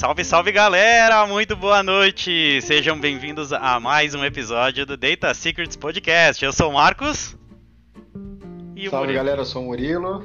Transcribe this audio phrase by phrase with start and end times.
[0.00, 1.26] Salve, salve galera!
[1.26, 2.62] Muito boa noite!
[2.62, 6.42] Sejam bem-vindos a mais um episódio do Data Secrets Podcast.
[6.42, 7.36] Eu sou o Marcos.
[8.74, 9.12] E o salve Murilo.
[9.12, 10.24] galera, eu sou o Murilo.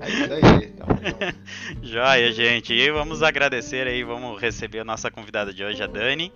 [0.00, 0.74] É isso aí,
[1.88, 2.74] Joia, gente.
[2.74, 6.32] E vamos agradecer aí, vamos receber a nossa convidada de hoje, a Dani.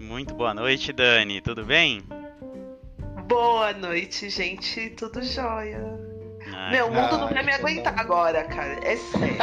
[0.00, 1.40] Muito boa noite, Dani.
[1.40, 2.04] Tudo bem?
[3.26, 4.90] Boa noite, gente.
[4.90, 6.11] Tudo jóia.
[6.70, 8.78] Meu, o mundo não vai me aguentar agora, cara.
[8.82, 9.36] É sério.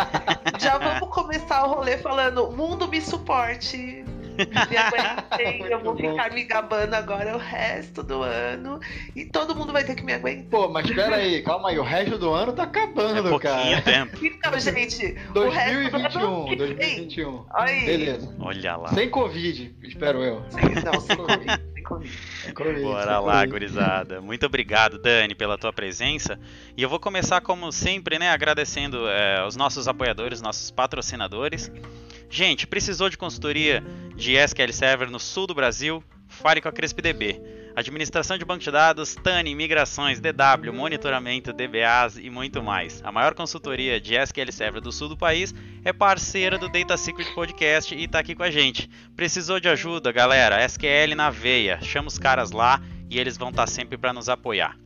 [0.58, 4.04] Já vamos começar o rolê falando: mundo me suporte.
[4.40, 8.80] Me aguentei, eu vou ficar me gabando agora o resto do ano.
[9.14, 10.48] E todo mundo vai ter que me aguentar.
[10.50, 13.82] Pô, mas espera aí, calma aí, o resto do ano tá acabando, é cara.
[13.82, 14.24] Tempo.
[14.24, 17.44] Então, gente, 2021, 2021.
[17.50, 17.84] Aí.
[17.84, 18.34] Beleza.
[18.38, 18.88] Olha lá.
[18.88, 20.42] Sem Covid, espero eu.
[20.84, 21.69] Não, sem Covid.
[22.82, 24.20] Bora lá, gurizada.
[24.20, 26.38] Muito obrigado, Dani, pela tua presença.
[26.76, 31.70] E eu vou começar, como sempre, né, agradecendo é, os nossos apoiadores, nossos patrocinadores.
[32.28, 33.82] Gente, precisou de consultoria
[34.14, 36.02] de SQL Server no sul do Brasil?
[36.40, 37.38] Fale com a CrespDB.
[37.76, 43.02] Administração de banco de dados, TANI, migrações, DW, monitoramento, DBAs e muito mais.
[43.04, 47.32] A maior consultoria de SQL Server do sul do país é parceira do Data Secret
[47.34, 48.88] Podcast e está aqui com a gente.
[49.14, 50.64] Precisou de ajuda, galera?
[50.64, 51.78] SQL na veia.
[51.82, 52.80] Chama os caras lá
[53.10, 54.78] e eles vão estar tá sempre para nos apoiar.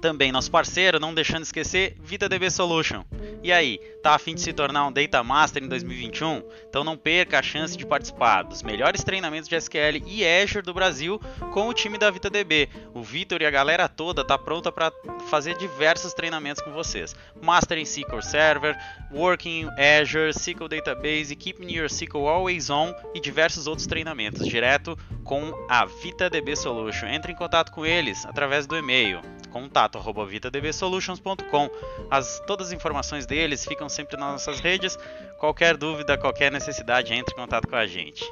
[0.00, 3.04] Também nosso parceiro, não deixando de esquecer, VitaDB Solution.
[3.42, 6.42] E aí, tá a fim de se tornar um Data Master em 2021?
[6.66, 10.72] Então não perca a chance de participar dos melhores treinamentos de SQL e Azure do
[10.72, 11.20] Brasil
[11.52, 12.70] com o time da VitaDB.
[12.94, 14.90] O Vitor e a galera toda tá pronta para
[15.28, 17.14] fazer diversos treinamentos com vocês.
[17.42, 18.76] Master em SQL Server,
[19.12, 19.68] Working in
[20.00, 25.84] Azure, SQL Database, Keeping Your SQL Always On e diversos outros treinamentos direto com a
[25.84, 27.06] VitaDB Solution.
[27.06, 31.70] Entre em contato com eles através do e-mail contato@vitadbsolutions.com.
[32.10, 34.96] As todas as informações deles ficam sempre nas nossas redes.
[35.38, 38.24] Qualquer dúvida, qualquer necessidade, entre em contato com a gente.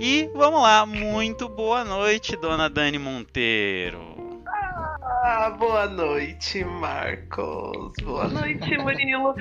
[0.00, 4.18] E vamos lá, muito boa noite, dona Dani Monteiro.
[5.30, 7.92] Ah, boa noite, Marcos.
[8.02, 9.34] Boa noite, Murilo.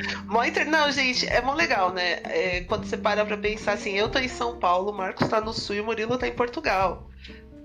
[0.67, 2.19] Não, gente, é muito legal, né?
[2.23, 5.39] É, quando você para pra pensar assim, eu tô em São Paulo, o Marcos tá
[5.39, 7.09] no Sul e o Murilo tá em Portugal.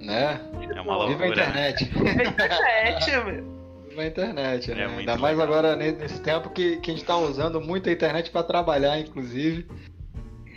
[0.03, 0.41] Né?
[0.75, 1.17] É uma loucura.
[1.17, 1.85] Viva a internet.
[1.95, 3.53] Viva a internet, meu.
[3.89, 4.83] Viva a internet, né?
[4.83, 5.55] É Ainda mais legal.
[5.55, 9.67] agora nesse tempo que, que a gente tá usando muito a internet para trabalhar, inclusive.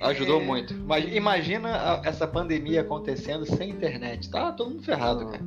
[0.01, 0.43] Ajudou é.
[0.43, 0.73] muito.
[0.73, 4.29] Mas imagina essa pandemia acontecendo sem internet.
[4.29, 5.41] Tá todo mundo ferrado, cara.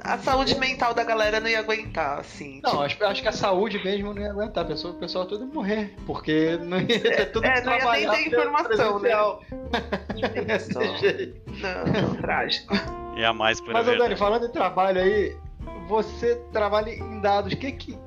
[0.00, 2.60] A saúde mental da galera não ia aguentar, assim.
[2.62, 2.82] Não, tipo...
[2.82, 4.64] acho, acho que a saúde mesmo não ia aguentar.
[4.64, 5.94] O pessoal todo ia morrer.
[6.06, 9.10] Porque não ia ter tudo É, não ia nem ter informação, né?
[11.60, 12.74] não, não, trágico.
[13.18, 15.36] E a mais por Mas, Dani, falando em trabalho aí,
[15.88, 17.52] você trabalha em dados.
[17.52, 17.98] O que que.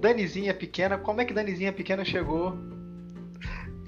[0.00, 2.56] Danizinha pequena, como é que Danizinha pequena chegou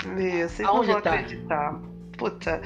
[0.06, 1.14] meu, vocês Aonde não vão tá?
[1.14, 1.80] acreditar.
[2.16, 2.62] Puta.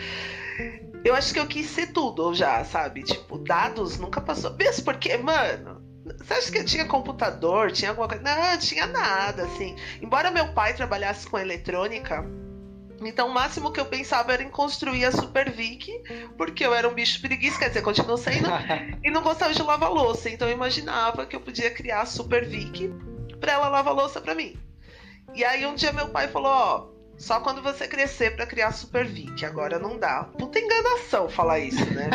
[1.04, 3.02] Eu acho que eu quis ser tudo já, sabe?
[3.02, 4.54] Tipo, dados nunca passou.
[4.56, 5.80] Mesmo porque, mano,
[6.18, 7.70] você acha que eu tinha computador?
[7.70, 8.22] Tinha alguma coisa?
[8.22, 9.76] Não, tinha nada, assim.
[10.02, 12.24] Embora meu pai trabalhasse com eletrônica,
[13.02, 15.90] então o máximo que eu pensava era em construir a Super Vic,
[16.36, 18.48] porque eu era um bicho preguiça, quer dizer, continuo sendo,
[19.02, 20.28] e não gostava de lavar louça.
[20.28, 22.92] Então eu imaginava que eu podia criar a Super Vic
[23.40, 24.58] pra ela lavar louça pra mim.
[25.34, 29.04] E aí um dia meu pai falou, ó só quando você crescer para criar Super
[29.04, 29.44] Vic.
[29.44, 30.22] Agora não dá.
[30.38, 32.08] Puta enganação falar isso, né?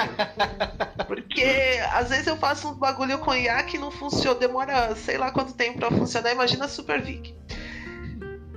[1.05, 1.43] Porque
[1.91, 5.53] às vezes eu faço um bagulho com IA que não funciona, demora sei lá quanto
[5.53, 6.31] tempo para funcionar.
[6.31, 7.35] Imagina Super Vic.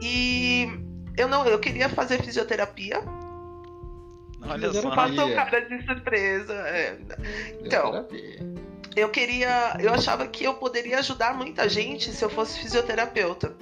[0.00, 0.68] E
[1.16, 3.02] eu não, eu queria fazer fisioterapia.
[4.42, 4.94] Olha só.
[4.94, 6.54] Passou cara de surpresa.
[6.54, 6.96] É.
[7.62, 8.06] Então,
[8.94, 13.54] eu queria, eu achava que eu poderia ajudar muita gente se eu fosse fisioterapeuta.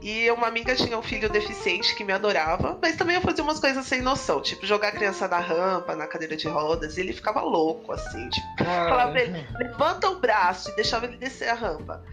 [0.00, 3.58] E uma amiga tinha um filho deficiente que me adorava, mas também eu fazia umas
[3.58, 7.12] coisas sem noção, tipo jogar a criança na rampa, na cadeira de rodas, e ele
[7.12, 11.48] ficava louco, assim, tipo, ah, falava pra ele, levanta o braço e deixava ele descer
[11.48, 12.04] a rampa.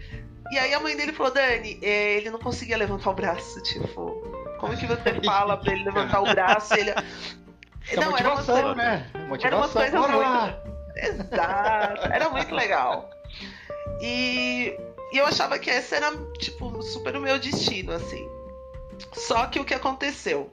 [0.50, 4.25] E aí a mãe dele falou, Dani, é, ele não conseguia levantar o braço, tipo,
[4.58, 6.90] como que você fala pra ele levantar o braço ele.
[6.90, 9.10] É não, era uma coisa, né?
[9.28, 10.76] Motivação, era uma coisa muito.
[10.96, 13.10] Exato, era muito legal.
[14.00, 14.76] E
[15.12, 18.28] e eu achava que esse era, tipo, super o meu destino, assim.
[19.12, 20.52] Só que o que aconteceu?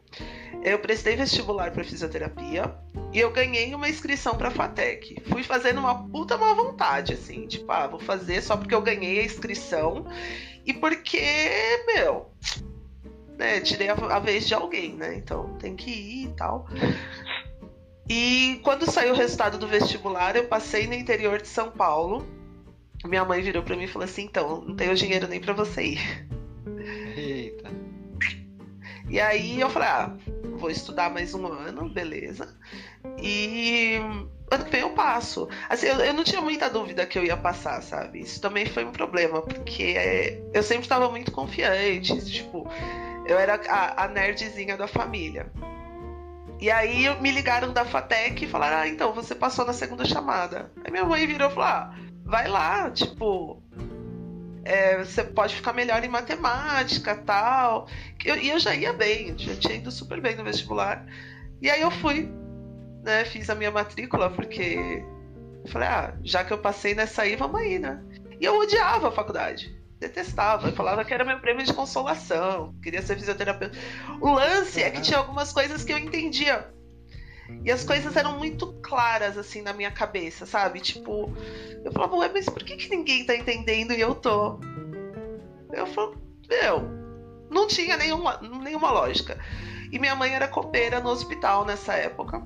[0.64, 2.74] Eu prestei vestibular para fisioterapia
[3.12, 5.22] e eu ganhei uma inscrição para FATEC.
[5.28, 9.22] Fui fazendo uma puta má vontade, assim, tipo, ah, vou fazer só porque eu ganhei
[9.22, 10.06] a inscrição
[10.66, 11.22] e porque,
[11.88, 12.32] meu,
[13.38, 15.16] né, tirei a, a vez de alguém, né?
[15.16, 16.68] Então tem que ir e tal.
[18.10, 22.26] E quando saiu o resultado do vestibular, eu passei no interior de São Paulo
[23.08, 25.84] minha mãe virou para mim e falou assim: então, não tenho dinheiro nem para você
[25.84, 26.28] ir.
[27.16, 27.72] Eita.
[29.10, 30.18] E aí eu falei, ah,
[30.56, 32.58] vou estudar mais um ano, beleza.
[33.22, 33.98] E
[34.50, 35.48] ano que vem eu passo.
[35.70, 38.22] Assim, eu, eu, não tinha muita dúvida que eu ia passar, sabe?
[38.22, 42.68] Isso também foi um problema, porque é, eu sempre estava muito confiante, tipo,
[43.26, 45.52] eu era a, a nerdzinha da família.
[46.60, 50.72] E aí me ligaram da FATEC e falaram: Ah, então você passou na segunda chamada.
[50.84, 53.62] Aí minha mãe virou e falou: Ah, vai lá, tipo,
[54.64, 57.88] é, você pode ficar melhor em matemática tal.
[58.24, 61.06] E eu, eu, já ia bem, já tinha ido super bem no vestibular.
[61.62, 62.30] E aí eu fui,
[63.04, 63.26] né?
[63.26, 65.04] Fiz a minha matrícula, porque
[65.66, 68.02] eu falei, ah, já que eu passei nessa aí, vamos aí, né?
[68.40, 69.83] E eu odiava a faculdade.
[70.04, 70.68] Detestava.
[70.68, 72.76] Eu falava que era meu prêmio de consolação.
[72.84, 73.78] Queria ser fisioterapeuta.
[74.20, 76.70] O lance é que tinha algumas coisas que eu entendia.
[77.64, 80.82] E as coisas eram muito claras, assim, na minha cabeça, sabe?
[80.82, 81.32] Tipo,
[81.84, 84.60] eu falava, ué, mas por que, que ninguém tá entendendo e eu tô?
[85.72, 86.84] Eu falo, meu,
[87.50, 89.38] não tinha nenhuma, nenhuma lógica.
[89.92, 92.42] E minha mãe era copeira no hospital nessa época.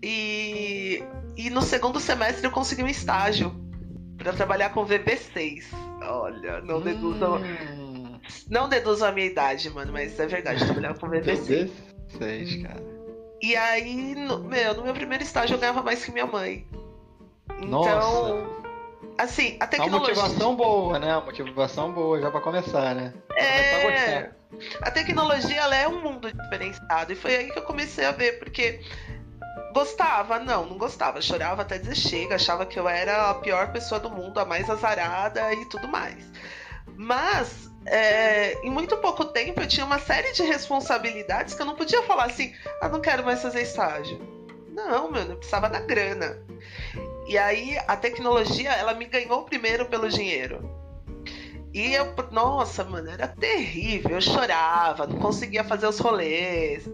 [0.00, 1.02] E,
[1.36, 3.52] e no segundo semestre eu consegui um estágio
[4.22, 5.64] para trabalhar com VB6.
[6.02, 6.80] Olha, não hum.
[6.80, 7.40] deduzam.
[8.48, 11.70] Não deduzam a minha idade, mano, mas é verdade, trabalhar com VB6.
[12.18, 12.82] VB6, cara.
[13.42, 16.64] E aí, no, meu, no meu primeiro estágio eu ganhava mais que minha mãe.
[17.58, 18.46] Então, Nossa.
[19.18, 20.14] assim, a tecnologia.
[20.14, 21.16] Uma motivação boa, né?
[21.16, 23.12] Uma motivação boa já para começar, né?
[23.26, 24.30] Pra é.
[24.82, 27.12] A tecnologia ela é um mundo diferenciado.
[27.12, 28.80] E foi aí que eu comecei a ver, porque
[29.72, 31.20] gostava, não, não gostava.
[31.20, 34.68] Chorava até dizer chega, achava que eu era a pior pessoa do mundo, a mais
[34.68, 36.30] azarada e tudo mais.
[36.96, 41.74] Mas é, em muito pouco tempo eu tinha uma série de responsabilidades que eu não
[41.74, 44.20] podia falar assim, ah, não quero mais fazer estágio.
[44.70, 46.38] Não, mano, eu precisava da grana.
[47.26, 50.70] E aí a tecnologia, ela me ganhou primeiro pelo dinheiro.
[51.74, 54.12] E eu, nossa, mano, era terrível.
[54.12, 56.88] Eu chorava, não conseguia fazer os rolês.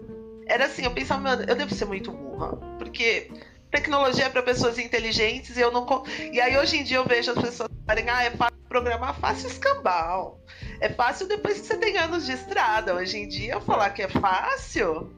[0.49, 2.57] Era assim, eu pensava, mano, eu devo ser muito burra.
[2.79, 3.31] Porque
[3.69, 6.03] tecnologia é para pessoas inteligentes e eu não.
[6.33, 9.47] E aí hoje em dia eu vejo as pessoas falarem, ah, é fácil programar fácil
[9.47, 10.41] escambau.
[10.81, 12.95] É fácil depois que você tem anos de estrada.
[12.95, 15.15] Hoje em dia falar que é fácil,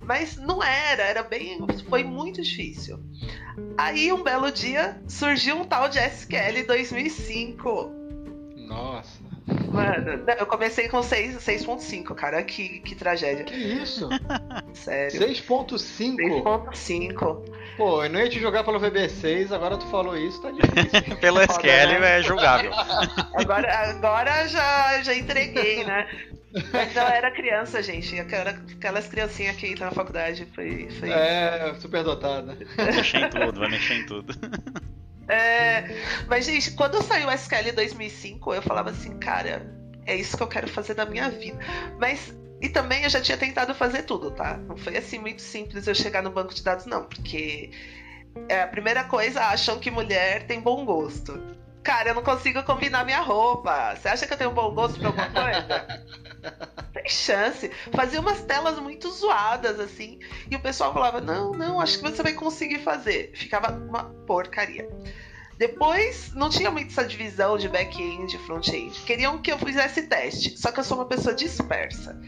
[0.00, 1.58] mas não era, era bem,
[1.88, 3.00] foi muito difícil.
[3.78, 7.90] Aí um belo dia surgiu um tal de SQL 2005.
[8.68, 9.23] Nossa.
[9.74, 12.42] Mano, eu comecei com 6.5, cara.
[12.42, 13.44] Que, que tragédia.
[13.44, 14.08] Que isso?
[14.72, 15.20] Sério.
[15.20, 16.70] 6.5?
[16.72, 17.54] 6.5.
[17.76, 21.16] Pô, eu não ia te jogar pelo VB6, agora tu falou isso, tá difícil.
[21.20, 22.20] pelo SQL né?
[22.20, 22.70] é julgável.
[23.34, 26.06] Agora, agora já, já entreguei, né?
[26.72, 28.16] Mas não, era criança, gente.
[28.18, 30.46] Aquelas criancinhas que entram na faculdade.
[30.54, 32.56] Foi, foi é, super dotada.
[32.76, 34.34] Vai mexer em tudo, vai mexer em tudo.
[35.28, 35.84] É,
[36.28, 39.66] mas, gente, quando saiu o SQL 2005, eu falava assim, cara,
[40.06, 41.58] é isso que eu quero fazer da minha vida.
[41.98, 44.56] Mas, e também eu já tinha tentado fazer tudo, tá?
[44.56, 47.70] Não foi assim muito simples eu chegar no banco de dados, não, porque
[48.48, 51.40] é, a primeira coisa, acham que mulher tem bom gosto.
[51.82, 53.94] Cara, eu não consigo combinar minha roupa.
[53.94, 56.04] Você acha que eu tenho bom gosto pra alguma coisa?
[56.94, 57.70] Tem chance.
[57.92, 60.20] Fazia umas telas muito zoadas, assim.
[60.48, 63.32] E o pessoal falava: Não, não, acho que você vai conseguir fazer.
[63.34, 64.88] Ficava uma porcaria.
[65.58, 69.00] Depois, não tinha muito essa divisão de back-end e front-end.
[69.02, 70.58] Queriam que eu fizesse teste.
[70.58, 72.18] Só que eu sou uma pessoa dispersa.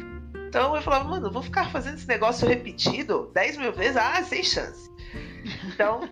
[0.49, 3.97] Então eu falava, mano, vou ficar fazendo esse negócio repetido 10 mil vezes?
[3.97, 4.91] Ah, sem chance.
[5.67, 6.09] Então,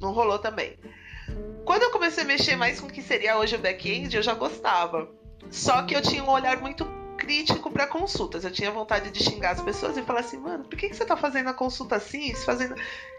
[0.00, 0.76] não rolou também.
[1.64, 4.34] Quando eu comecei a mexer mais com o que seria hoje o back-end, eu já
[4.34, 5.08] gostava.
[5.50, 6.84] Só que eu tinha um olhar muito
[7.16, 8.44] crítico para consultas.
[8.44, 11.04] Eu tinha vontade de xingar as pessoas e falar assim, mano, por que, que você
[11.04, 12.34] tá fazendo a consulta assim?
[12.34, 12.74] Fazendo...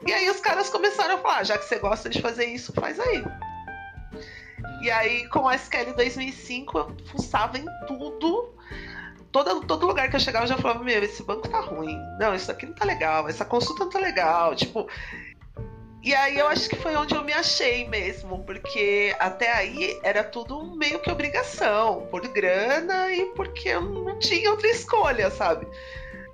[0.05, 2.71] E aí os caras começaram a falar, ah, já que você gosta de fazer isso,
[2.73, 3.23] faz aí.
[4.81, 8.53] E aí, com a SQL 2005, eu fuçava em tudo.
[9.31, 11.97] Todo, todo lugar que eu chegava, eu já falava, meu, esse banco tá ruim.
[12.19, 13.27] Não, isso aqui não tá legal.
[13.27, 14.55] Essa consulta não tá legal.
[14.55, 14.87] Tipo,
[16.03, 20.23] e aí eu acho que foi onde eu me achei mesmo, porque até aí era
[20.23, 25.67] tudo meio que obrigação, por grana e porque eu não tinha outra escolha, sabe?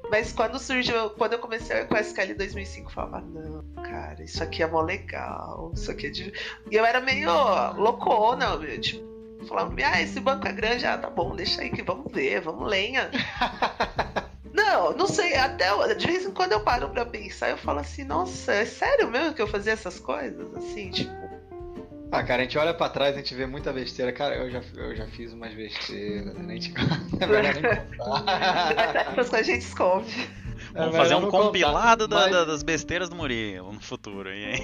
[0.09, 4.43] Mas quando surgiu, quando eu comecei com a SQL 2005, eu falava, não, cara, isso
[4.43, 6.33] aqui é mó legal, isso aqui é de...
[6.69, 7.29] E eu era meio
[7.75, 12.11] loucona, tipo, falava, ah, esse banco é grande, ah, tá bom, deixa aí que vamos
[12.11, 13.09] ver, vamos lenha.
[14.53, 18.03] Não, não sei, até de vez em quando eu paro pra pensar, eu falo assim,
[18.03, 20.55] nossa, é sério mesmo que eu fazia essas coisas?
[20.55, 21.11] Assim, tipo.
[22.11, 24.13] Ah, cara, a gente olha pra trás e a gente vê muita besteira.
[24.13, 26.71] Cara, eu já, eu já fiz umas besteiras, a gente
[27.19, 29.07] é melhor nem contar.
[29.09, 30.29] Essas coisas a gente esconde.
[30.75, 32.47] É Vamos fazer um compilado da, mas...
[32.47, 34.29] das besteiras do Murilo no futuro.
[34.31, 34.55] E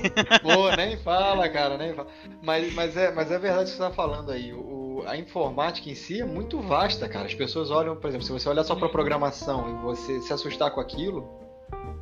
[0.44, 2.08] Pô, nem fala, cara, nem fala.
[2.44, 4.54] Mas, mas, é, mas é verdade o que você tá falando aí.
[4.54, 7.26] O, a informática em si é muito vasta, cara.
[7.26, 10.72] As pessoas olham, por exemplo, se você olhar só para programação e você se assustar
[10.72, 11.28] com aquilo,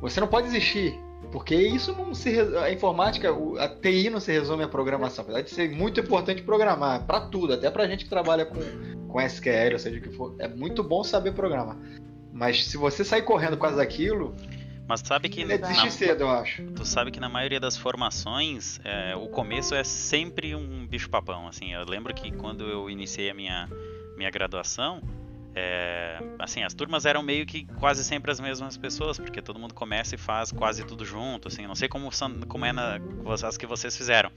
[0.00, 0.98] você não pode existir.
[1.32, 2.40] Porque isso não se.
[2.56, 5.22] A informática, a TI não se resume à programação.
[5.22, 8.58] Apesar de ser muito importante programar, para tudo, até pra gente que trabalha com,
[9.08, 10.34] com SQL, ou seja o que for.
[10.38, 11.76] É muito bom saber programar.
[12.32, 14.34] Mas se você sair correndo por causa daquilo.
[14.88, 15.42] Mas sabe que.
[15.42, 16.64] É desistir cedo, eu acho.
[16.72, 21.46] Tu sabe que na maioria das formações, é, o começo é sempre um bicho-papão.
[21.46, 23.68] Assim, eu lembro que quando eu iniciei a minha,
[24.16, 25.02] minha graduação
[25.60, 29.74] é, assim, as turmas eram meio que quase sempre as mesmas pessoas, porque todo mundo
[29.74, 33.00] começa e faz quase tudo junto, assim, não sei como, são, como é na,
[33.44, 34.30] as que vocês fizeram.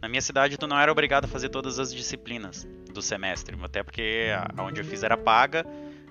[0.00, 3.82] Na minha cidade, tu não era obrigado a fazer todas as disciplinas do semestre, até
[3.82, 5.66] porque a, onde eu fiz era paga,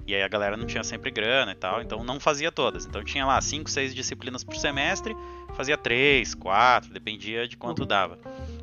[0.08, 2.86] e aí a galera não tinha sempre grana e tal, então não fazia todas.
[2.86, 5.14] Então tinha lá 5, 6 disciplinas por semestre,
[5.54, 8.18] fazia 3, 4, dependia de quanto dava.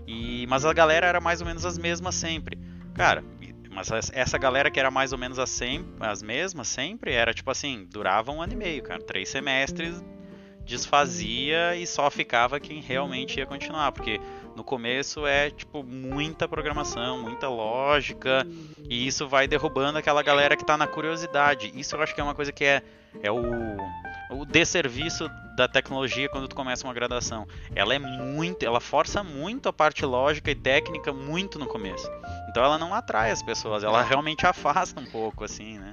[0.07, 2.59] E, mas a galera era mais ou menos as mesmas sempre.
[2.95, 3.23] Cara,
[3.71, 5.61] mas essa galera que era mais ou menos as,
[6.01, 9.03] as mesmas sempre, era tipo assim, durava um ano e meio, cara.
[9.03, 10.03] Três semestres,
[10.65, 13.93] desfazia e só ficava quem realmente ia continuar.
[13.93, 14.19] Porque
[14.55, 18.47] no começo é tipo muita programação, muita lógica,
[18.89, 21.73] e isso vai derrubando aquela galera que tá na curiosidade.
[21.75, 22.83] Isso eu acho que é uma coisa que é,
[23.23, 23.43] é o,
[24.31, 27.47] o desserviço da tecnologia quando tu começa uma graduação.
[27.75, 32.09] Ela é muito, ela força muito a parte lógica e técnica muito no começo.
[32.49, 35.93] Então ela não atrai as pessoas, ela realmente afasta um pouco assim, né?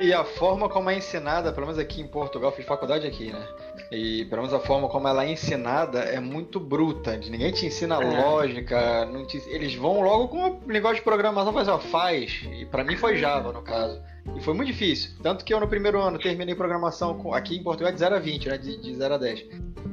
[0.00, 3.46] E a forma como é ensinada, pelo menos aqui em Portugal, fiz faculdade aqui, né?
[3.90, 7.16] E pelo menos a forma como ela é ensinada é muito bruta.
[7.16, 8.22] Ninguém te ensina é.
[8.22, 9.42] lógica, te...
[9.48, 12.46] eles vão logo com o negócio de programação, faz, ó, faz.
[12.52, 14.00] E para mim foi Java, no caso.
[14.36, 15.12] E foi muito difícil.
[15.22, 18.18] Tanto que eu no primeiro ano terminei programação com, aqui em Portugal de 0 a
[18.18, 18.58] 20, né?
[18.58, 19.46] De, de 0 a 10.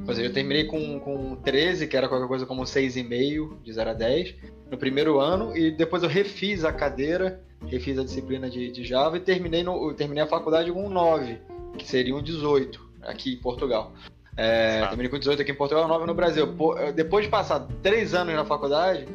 [0.08, 3.90] Ou seja, eu terminei com, com 13, que era qualquer coisa como 6,5 de 0
[3.90, 4.36] a 10,
[4.72, 9.18] no primeiro ano, e depois eu refiz a cadeira refiz a disciplina de, de Java
[9.18, 11.40] e terminei, no, terminei a faculdade com um 9,
[11.78, 13.94] que seria um 18 aqui em Portugal.
[14.36, 16.48] É, terminei com 18 aqui em Portugal, 9 no Brasil.
[16.96, 19.08] depois de passar três anos na faculdade,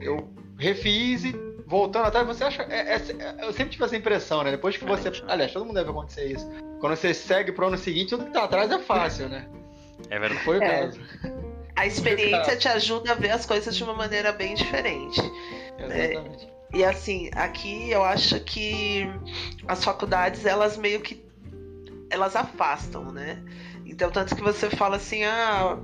[0.00, 0.28] eu
[0.58, 1.34] refiz e
[1.70, 2.62] voltando atrás, você acha.
[2.64, 4.50] É, é, eu sempre tive essa impressão, né?
[4.50, 5.10] Depois que você.
[5.28, 6.50] Aliás, todo mundo deve acontecer isso.
[6.80, 9.48] Quando você segue pro ano seguinte, tudo que tá atrás é fácil, né?
[10.10, 10.44] É verdade.
[10.44, 10.80] Foi o é.
[10.80, 11.00] caso.
[11.76, 15.20] A experiência te ajuda a ver as coisas de uma maneira bem diferente.
[15.78, 16.49] Exatamente.
[16.72, 19.04] E assim, aqui eu acho que
[19.66, 21.24] as faculdades, elas meio que
[22.08, 23.42] elas afastam, né?
[23.84, 25.78] Então, tanto que você fala assim, ah,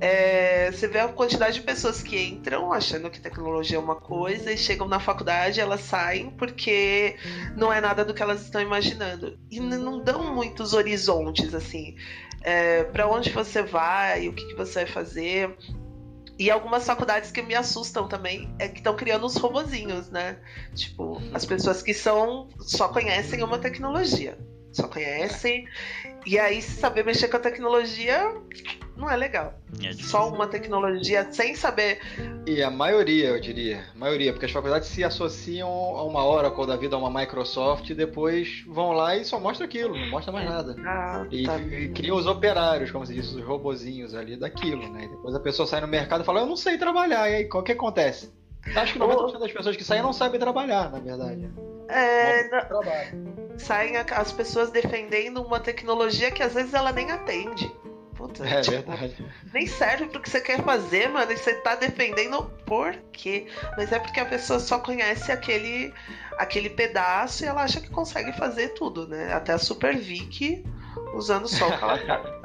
[0.00, 4.52] é, você vê a quantidade de pessoas que entram achando que tecnologia é uma coisa
[4.52, 7.16] e chegam na faculdade elas saem porque
[7.56, 9.38] não é nada do que elas estão imaginando.
[9.50, 11.96] E não dão muitos horizontes, assim.
[12.42, 15.56] É, para onde você vai, o que, que você vai fazer.
[16.38, 20.38] E algumas faculdades que me assustam também é que estão criando os robozinhos, né?
[20.74, 24.36] Tipo, as pessoas que são só conhecem uma tecnologia.
[24.72, 25.68] Só conhecem.
[26.26, 28.34] E aí, saber mexer com a tecnologia
[28.96, 29.54] não é legal.
[29.82, 32.00] É Só uma tecnologia sem saber.
[32.46, 36.66] E a maioria, eu diria, a maioria, porque as faculdades se associam a uma Oracle
[36.66, 40.32] da vida, a uma Microsoft, e depois vão lá e só mostra aquilo, não mostra
[40.32, 40.76] mais nada.
[40.84, 45.04] Ah, e, tá e criam os operários, como se diz, os robozinhos ali daquilo, né?
[45.04, 47.48] E depois a pessoa sai no mercado e fala, eu não sei trabalhar, e aí
[47.52, 48.32] o que acontece?
[48.74, 51.50] Acho que 90% das pessoas que saem não sabem trabalhar, na verdade.
[51.88, 52.48] É,
[53.58, 57.70] saem as pessoas defendendo uma tecnologia que às vezes ela nem atende.
[58.14, 59.26] Puta, é tipo, verdade.
[59.52, 61.32] Nem serve pro que você quer fazer, mano.
[61.32, 63.46] E você tá defendendo por quê?
[63.76, 65.92] Mas é porque a pessoa só conhece aquele,
[66.38, 69.32] aquele pedaço e ela acha que consegue fazer tudo, né?
[69.32, 70.64] Até a Super Vic
[71.14, 72.44] usando só o que ela tá.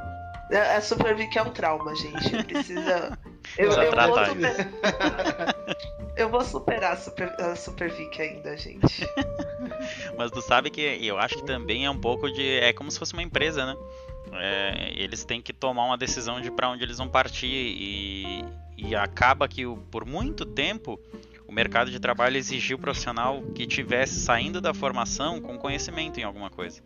[0.76, 2.42] A Super Vic é um trauma, gente.
[2.42, 3.16] Precisa.
[3.56, 4.66] Eu, eu, vou, super...
[6.16, 9.06] eu vou superar a Super, a Super Vic ainda, gente.
[10.18, 12.58] Mas tu sabe que eu acho que também é um pouco de.
[12.58, 13.76] É como se fosse uma empresa, né?
[14.34, 18.44] É, eles têm que tomar uma decisão de para onde eles vão partir e,
[18.76, 21.00] e acaba que por muito tempo
[21.46, 26.22] o mercado de trabalho exigiu o profissional que tivesse saindo da formação com conhecimento em
[26.22, 26.80] alguma coisa.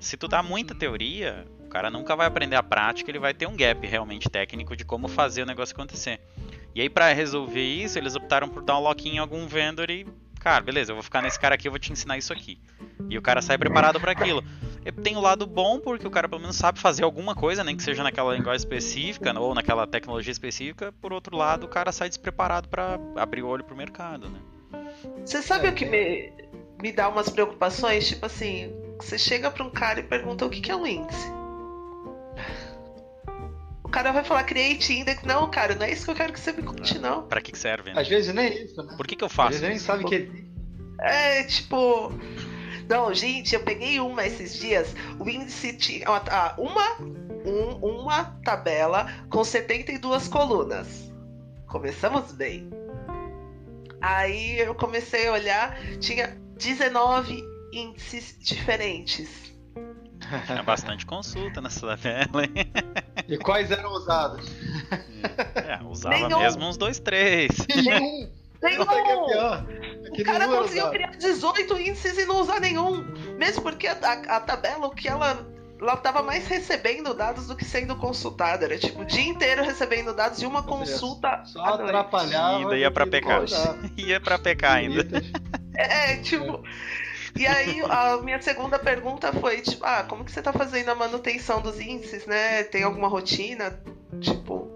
[0.00, 3.46] Se tu dá muita teoria, o cara nunca vai aprender a prática, ele vai ter
[3.46, 6.20] um gap realmente técnico de como fazer o negócio acontecer.
[6.74, 10.04] E aí para resolver isso, eles optaram por dar um lock em algum vendor e,
[10.44, 12.58] cara, beleza, eu vou ficar nesse cara aqui, eu vou te ensinar isso aqui.
[13.08, 14.44] E o cara sai preparado para aquilo
[14.92, 17.82] tem o lado bom, porque o cara pelo menos sabe fazer alguma coisa, nem que
[17.82, 20.92] seja naquela linguagem específica ou naquela tecnologia específica.
[21.00, 24.38] Por outro lado, o cara sai despreparado para abrir o olho pro mercado, né?
[25.24, 26.32] Você sabe é, o que me,
[26.82, 28.06] me dá umas preocupações?
[28.06, 31.32] Tipo assim, você chega para um cara e pergunta o que, que é um índice.
[33.94, 35.22] O cara vai falar create index.
[35.22, 37.28] Não, cara, não é isso que eu quero que você me conte, não.
[37.28, 38.00] Pra que serve, né?
[38.00, 38.92] Às vezes nem é isso, né?
[38.96, 39.54] Por que, que eu faço?
[39.54, 40.48] Às vezes nem sabe que
[40.98, 42.12] É, tipo.
[42.88, 44.92] Não, gente, eu peguei uma esses dias.
[45.16, 46.08] O índice tinha
[46.58, 46.96] uma,
[47.46, 51.12] um, uma tabela com 72 colunas.
[51.68, 52.68] Começamos bem.
[54.00, 59.53] Aí eu comecei a olhar, tinha 19 índices diferentes.
[60.46, 62.72] Tinha bastante consulta nessa tabela, hein?
[63.26, 64.50] E quais eram usados?
[65.54, 66.38] É, usava Nenhum.
[66.40, 67.50] mesmo uns dois, três.
[67.74, 68.30] Nenhum!
[68.62, 68.84] Nenhum!
[68.84, 73.02] É o cara conseguiu criar 18 índices e não usar nenhum.
[73.36, 75.46] Mesmo porque a, a, a tabela, o que ela
[75.80, 78.64] ela tava mais recebendo dados do que sendo consultada.
[78.64, 81.42] Era tipo o dia inteiro recebendo dados e uma consulta.
[81.44, 82.60] Só atrapalhava.
[82.60, 83.28] E ainda ia pra PK.
[83.96, 85.22] ia pra PK ainda.
[85.74, 86.62] É, tipo.
[87.36, 90.94] E aí, a minha segunda pergunta foi, tipo, ah, como que você tá fazendo a
[90.94, 92.62] manutenção dos índices, né?
[92.64, 93.78] Tem alguma rotina?
[94.20, 94.68] Tipo,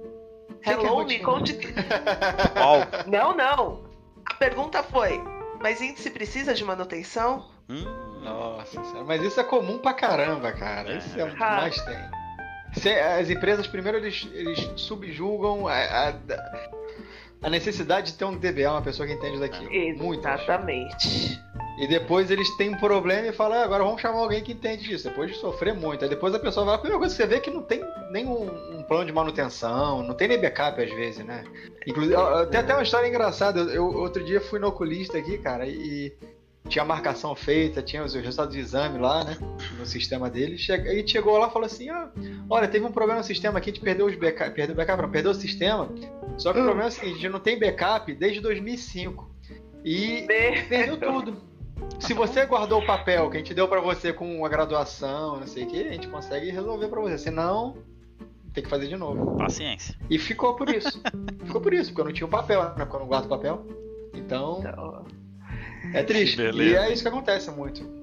[0.67, 1.57] hello, me conte.
[3.07, 3.85] não, não.
[4.27, 5.21] A pergunta foi,
[5.61, 7.49] mas índice precisa de manutenção?
[7.69, 7.85] Hum,
[8.23, 10.95] nossa, mas isso é comum pra caramba, cara.
[10.95, 10.99] É.
[10.99, 12.93] Isso é o que mais tem.
[13.19, 16.15] As empresas, primeiro, eles, eles subjugam a, a,
[17.43, 19.73] a, necessidade de ter um DBA, uma pessoa que entende daquilo.
[19.73, 21.41] Exatamente.
[21.81, 24.89] E depois eles têm um problema e falam, ah, agora vamos chamar alguém que entende
[24.89, 26.03] disso, depois de sofrer muito.
[26.03, 27.81] Aí depois a pessoa vai, a primeira coisa que você vê é que não tem
[28.11, 31.45] nem um, plano de manutenção, não tem nem backup às vezes, né?
[31.87, 32.17] Inclusive,
[32.51, 33.61] tem até uma história engraçada.
[33.61, 36.13] Eu, outro dia fui no oculista aqui, cara, e
[36.69, 39.37] tinha a marcação feita, tinha os resultados do exame lá, né?
[39.79, 40.59] No sistema dele.
[40.59, 42.11] Chega, e chegou lá e falou assim: ah,
[42.49, 45.03] olha, teve um problema no sistema aqui, a gente perdeu os backup, perdeu o backup,
[45.03, 45.89] não, perdeu o sistema.
[46.39, 49.29] Só que o problema é o seguinte, a gente não tem backup desde 2005.
[49.85, 50.27] E
[50.69, 51.48] perdeu tudo.
[52.01, 55.47] Se você guardou o papel que a gente deu para você com a graduação, não
[55.47, 57.19] sei o que, a gente consegue resolver para você.
[57.19, 57.77] Senão,
[58.53, 59.37] tem que fazer de novo.
[59.37, 59.97] Paciência.
[60.09, 61.01] E ficou por isso.
[61.45, 62.85] ficou por isso, porque eu não tinha o papel, né?
[62.85, 63.67] Porque eu não guardo o papel.
[64.15, 64.61] Então.
[64.61, 65.07] então...
[65.93, 66.41] É triste.
[66.41, 67.98] E é isso que acontece muito.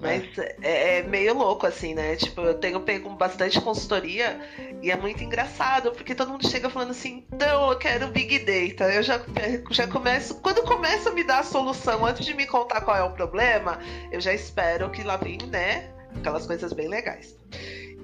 [0.00, 0.22] Mas
[0.62, 2.16] é, é, meio louco, assim, né?
[2.16, 4.40] Tipo, eu tenho pego bastante consultoria
[4.82, 8.92] e é muito engraçado, porque todo mundo chega falando assim, não, eu quero Big Data.
[8.92, 9.20] Eu já,
[9.70, 10.36] já começo.
[10.36, 13.78] Quando começa a me dar a solução antes de me contar qual é o problema,
[14.12, 15.90] eu já espero que lá vem, né?
[16.16, 17.36] Aquelas coisas bem legais.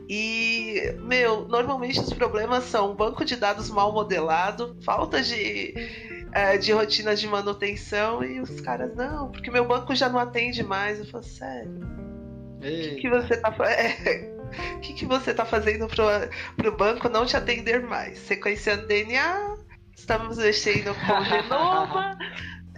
[0.08, 5.74] E, meu, normalmente os problemas são banco de dados mal modelado, falta de
[6.34, 10.64] é, de rotinas de manutenção e os caras, não, porque meu banco já não atende
[10.64, 10.98] mais.
[10.98, 11.80] Eu falo, sério?
[12.56, 14.34] O que, que, você tá fazendo?
[14.54, 16.04] É, o que, que você tá fazendo pro,
[16.56, 18.18] pro banco não te atender mais?
[18.20, 19.56] Sequenciando DNA,
[19.96, 22.16] estamos mexendo com genoma.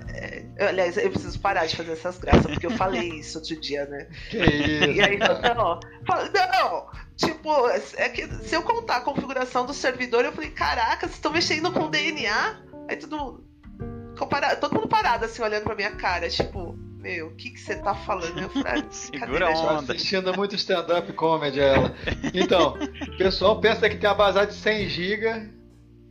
[0.09, 3.85] É, aliás, eu preciso parar de fazer essas graças, porque eu falei isso outro dia,
[3.85, 4.07] né?
[4.31, 4.91] Que isso?
[4.93, 5.81] E aí, não,
[6.49, 11.17] não, tipo, é que se eu contar a configuração do servidor, eu falei, caraca, vocês
[11.17, 12.66] estão mexendo com DNA?
[12.89, 13.45] Aí todo mundo.
[14.61, 16.75] Todo mundo parado, assim, olhando pra minha cara, tipo,
[17.07, 18.41] meu, o que que você tá falando?
[18.41, 19.93] Eu falei, ah, Segura a onda.
[19.93, 21.95] assistindo muito stand-up comedy, ela.
[22.35, 25.51] Então, o pessoal pensa que tem uma base de 100 GB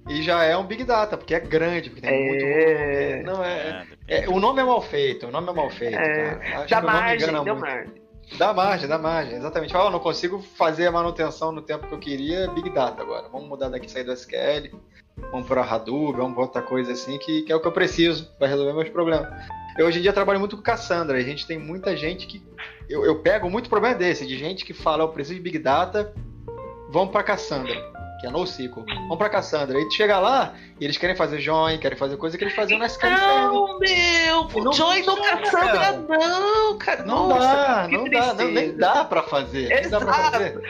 [0.07, 3.15] e já é um Big Data, porque é grande, porque tem é...
[3.15, 3.25] muito.
[3.25, 5.97] Não, é, é, é, o nome é mal feito, o nome é mal feito.
[5.97, 6.65] É...
[6.69, 8.05] Dá margem, deu margem.
[8.37, 9.73] Dá margem, dá margem, exatamente.
[9.73, 13.27] Fala, oh, não consigo fazer a manutenção no tempo que eu queria, Big Data agora.
[13.29, 14.79] Vamos mudar daqui, sair do SQL
[15.31, 18.31] vamos para Hadoop, vamos para outra coisa assim, que, que é o que eu preciso
[18.37, 19.27] para resolver meus problemas.
[19.77, 22.41] Eu hoje em dia trabalho muito com Cassandra, a gente tem muita gente que.
[22.87, 26.13] Eu, eu pego muito problema desse, de gente que fala, eu preciso de Big Data,
[26.89, 27.73] vamos para Cassandra,
[28.21, 28.85] que é NoSQL.
[28.85, 29.77] Vamos para Cassandra.
[29.77, 32.79] Aí tu chega lá e eles querem fazer join, querem fazer coisa que eles faziam
[32.79, 34.63] na SQL Não, meu!
[34.63, 37.03] Não join no Cassandra, não, cara.
[37.03, 39.71] Não Nossa, dá, não dá, não, nem dá para fazer.
[39.71, 40.05] Exato.
[40.05, 40.61] Dá pra fazer.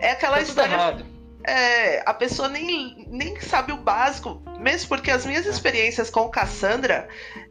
[0.00, 0.72] É aquela tá história.
[0.72, 1.11] Errado
[1.44, 7.08] é, a pessoa nem, nem sabe o básico, mesmo porque as minhas experiências com Cassandra,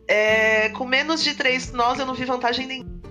[0.07, 3.01] é, com menos de três nós eu não vi vantagem nenhuma.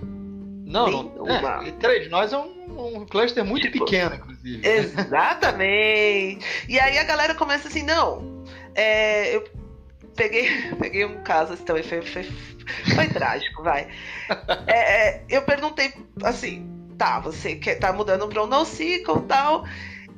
[0.65, 4.67] Não, não é, três nós é um, um cluster muito tipo, pequeno, inclusive.
[4.67, 6.45] Exatamente.
[6.67, 9.43] e aí a galera começa assim, não, é, eu
[10.15, 12.23] peguei, peguei um caso assim, também foi, foi,
[12.95, 13.87] foi trágico, vai.
[14.65, 16.67] É, é, eu perguntei assim,
[16.97, 19.65] tá, você quer, tá mudando para um NoSQL e tal.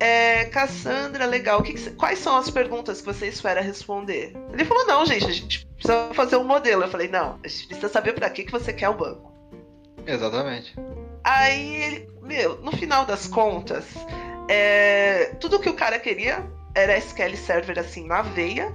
[0.03, 1.63] É, Cassandra, legal.
[1.63, 4.33] Que que, quais são as perguntas que você espera responder?
[4.51, 6.83] Ele falou: não, gente, a gente precisa fazer um modelo.
[6.83, 9.31] Eu falei: não, a gente precisa saber para que, que você quer o banco.
[10.05, 10.75] Exatamente.
[11.23, 13.85] Aí ele, meu, no final das contas,
[14.49, 18.73] é, tudo que o cara queria era SQL Server assim na veia.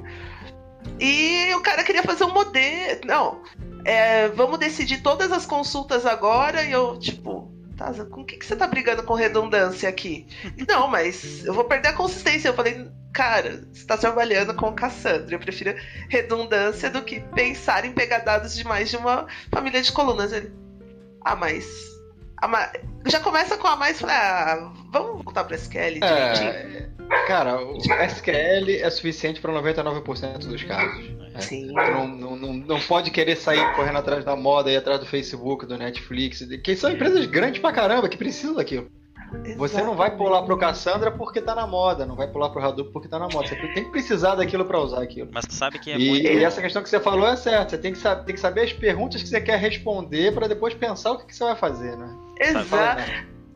[0.99, 3.03] E o cara queria fazer um modelo.
[3.05, 3.43] Não,
[3.85, 6.65] é, vamos decidir todas as consultas agora.
[6.65, 10.27] E eu, tipo, Tá, com o que, que você tá brigando com redundância aqui?
[10.69, 12.49] Não, mas eu vou perder a consistência.
[12.49, 15.33] Eu falei, cara, você está trabalhando com Cassandra.
[15.33, 19.93] Eu prefiro redundância do que pensar em pegar dados de mais de uma família de
[19.93, 20.33] colunas.
[20.33, 20.53] Ele,
[21.25, 21.65] ah, mas.
[22.43, 22.73] Ah,
[23.07, 24.03] já começa com a mais.
[24.03, 26.89] Ah, vamos voltar para SQL é,
[27.27, 31.11] Cara, o SQL é suficiente para 99% dos casos.
[31.35, 31.41] É.
[31.41, 31.73] Sim.
[31.73, 35.67] Não, não, não, não, pode querer sair correndo atrás da moda e atrás do Facebook,
[35.67, 38.91] do Netflix, que são empresas grandes pra caramba que precisam daquilo.
[39.29, 39.59] Exatamente.
[39.59, 42.93] Você não vai pular pro Cassandra porque tá na moda, não vai pular pro Hadoop
[42.93, 43.47] porque tá na moda.
[43.47, 45.29] Você tem que precisar daquilo para usar aquilo.
[45.33, 46.27] Mas tu sabe que é e, muito...
[46.27, 47.71] e essa questão que você falou é certa.
[47.71, 50.75] Você tem que, saber, tem que saber as perguntas que você quer responder para depois
[50.75, 52.17] pensar o que, que, você vai fazer, né?
[52.41, 53.03] Exato.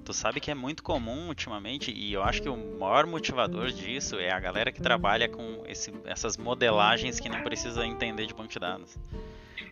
[0.05, 4.19] Tu sabe que é muito comum ultimamente, e eu acho que o maior motivador disso
[4.19, 8.49] é a galera que trabalha com esse, essas modelagens que não precisa entender de banco
[8.49, 8.99] de dados.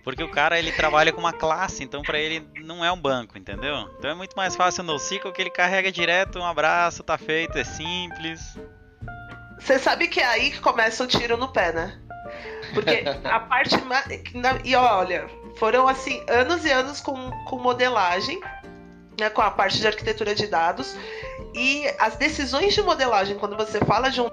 [0.05, 3.37] Porque o cara ele trabalha com uma classe, então para ele não é um banco,
[3.37, 3.91] entendeu?
[3.99, 7.59] Então é muito mais fácil no NoSQL que ele carrega direto, um abraço, tá feito,
[7.59, 8.59] é simples.
[9.59, 12.01] Você sabe que é aí que começa o tiro no pé, né?
[12.73, 13.77] Porque a parte.
[14.65, 18.41] E olha, foram assim, anos e anos com, com modelagem,
[19.21, 20.97] né, com a parte de arquitetura de dados.
[21.55, 24.29] E as decisões de modelagem, quando você fala de um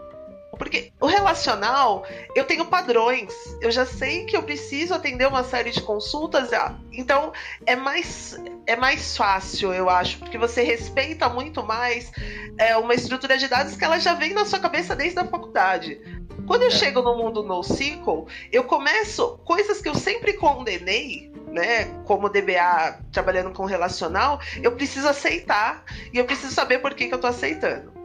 [0.57, 2.03] porque o relacional,
[2.35, 3.31] eu tenho padrões.
[3.61, 6.51] Eu já sei que eu preciso atender uma série de consultas.
[6.51, 7.31] Ah, então,
[7.65, 12.11] é mais, é mais fácil, eu acho, porque você respeita muito mais
[12.57, 16.01] é, uma estrutura de dados que ela já vem na sua cabeça desde a faculdade.
[16.45, 16.71] Quando eu é.
[16.71, 23.51] chego no mundo NoSQL, eu começo coisas que eu sempre condenei, né, como DBA trabalhando
[23.51, 27.97] com relacional, eu preciso aceitar e eu preciso saber por que, que eu estou aceitando.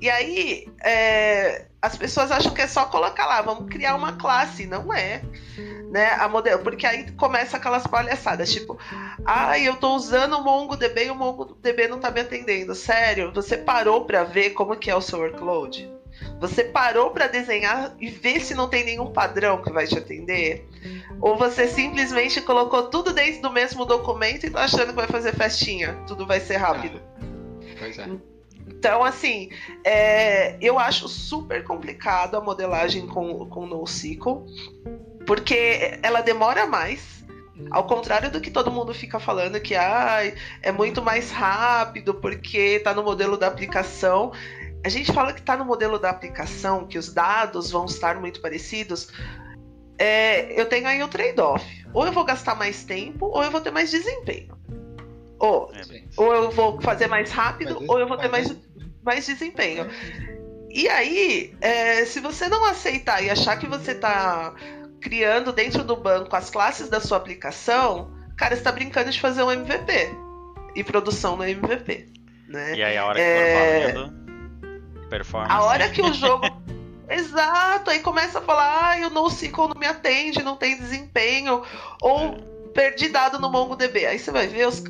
[0.00, 4.66] E aí, é, as pessoas acham que é só colocar lá, vamos criar uma classe.
[4.66, 5.22] Não é.
[5.90, 8.76] Né, a modelo, porque aí começa aquelas palhaçadas, tipo,
[9.24, 12.74] ah, eu tô usando o MongoDB e o MongoDB não tá me atendendo.
[12.74, 15.93] Sério, você parou para ver como que é o seu workload?
[16.40, 20.68] Você parou para desenhar e ver se não tem nenhum padrão que vai te atender?
[21.20, 25.34] Ou você simplesmente colocou tudo dentro do mesmo documento e tá achando que vai fazer
[25.34, 25.94] festinha?
[26.06, 27.00] Tudo vai ser rápido.
[27.78, 28.08] Pois é.
[28.66, 29.50] Então, assim,
[29.82, 34.44] é, eu acho super complicado a modelagem com, com NoSQL,
[35.26, 37.24] porque ela demora mais.
[37.70, 40.18] Ao contrário do que todo mundo fica falando que ah,
[40.60, 44.32] é muito mais rápido porque está no modelo da aplicação.
[44.84, 48.40] A gente fala que está no modelo da aplicação, que os dados vão estar muito
[48.40, 49.08] parecidos.
[49.98, 51.64] É, eu tenho aí o um trade-off.
[51.94, 54.56] Ou eu vou gastar mais tempo, ou eu vou ter mais desempenho.
[55.38, 58.54] Ou, é ou eu vou fazer mais rápido, ou eu vou ter mais
[59.02, 59.88] mais desempenho.
[60.70, 64.54] E aí, é, se você não aceitar e achar que você está
[65.00, 69.50] criando dentro do banco as classes da sua aplicação, cara, está brincando de fazer um
[69.50, 69.92] MVP
[70.74, 72.08] e produção no MVP.
[72.48, 72.74] Né?
[72.74, 73.92] E aí a hora que é...
[73.92, 74.23] for valendo,
[75.04, 75.52] performance.
[75.52, 76.44] A hora que o jogo.
[77.08, 81.62] Exato, aí começa a falar, ah, o NoSQL não me atende, não tem desempenho,
[82.00, 82.36] ou é.
[82.72, 84.06] perdi dado no MongoDB.
[84.06, 84.82] Aí você vai ver, os,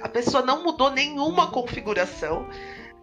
[0.00, 2.48] a pessoa não mudou nenhuma configuração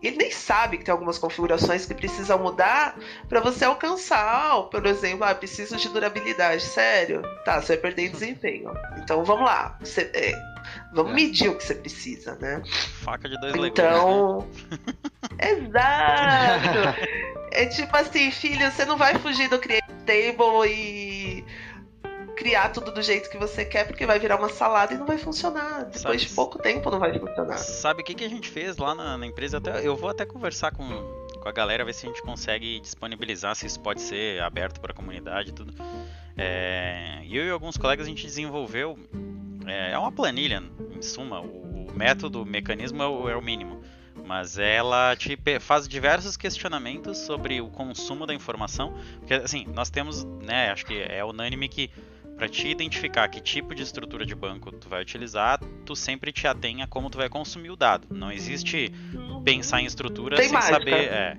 [0.08, 2.98] ele nem sabe que tem algumas configurações que precisam mudar
[3.28, 6.62] para você alcançar, por exemplo, ah, preciso de durabilidade.
[6.62, 7.24] Sério?
[7.44, 8.72] Tá, você vai perder desempenho.
[8.98, 9.78] Então vamos lá.
[9.80, 10.34] Você, é,
[10.94, 11.16] vamos é.
[11.16, 12.62] medir o que você precisa, né?
[13.04, 14.48] Faca de dois Então.
[15.40, 17.16] Exato!
[17.52, 21.46] É tipo assim, filho, você não vai fugir do Create Table e
[22.36, 25.18] criar tudo do jeito que você quer, porque vai virar uma salada e não vai
[25.18, 25.86] funcionar.
[25.86, 27.58] Depois Sabe, de pouco tempo não vai funcionar.
[27.58, 29.58] Sabe o que, que a gente fez lá na, na empresa?
[29.58, 30.86] Até, eu vou até conversar com,
[31.42, 34.92] com a galera, ver se a gente consegue disponibilizar, se isso pode ser aberto para
[34.92, 35.74] a comunidade e tudo.
[36.38, 39.00] É, eu e alguns colegas a gente desenvolveu.
[39.66, 40.62] É, é uma planilha,
[40.94, 41.40] em suma.
[41.40, 43.85] O, o método, o mecanismo é o, é o mínimo
[44.26, 50.24] mas ela te faz diversos questionamentos sobre o consumo da informação, porque assim, nós temos,
[50.44, 51.90] né, acho que é unânime que
[52.36, 56.48] para te identificar que tipo de estrutura de banco tu vai utilizar, tu sempre te
[56.48, 58.08] atenha a como tu vai consumir o dado.
[58.14, 58.92] Não existe
[59.44, 60.74] pensar em estrutura Tem sem mágica.
[60.74, 61.12] saber.
[61.12, 61.38] É.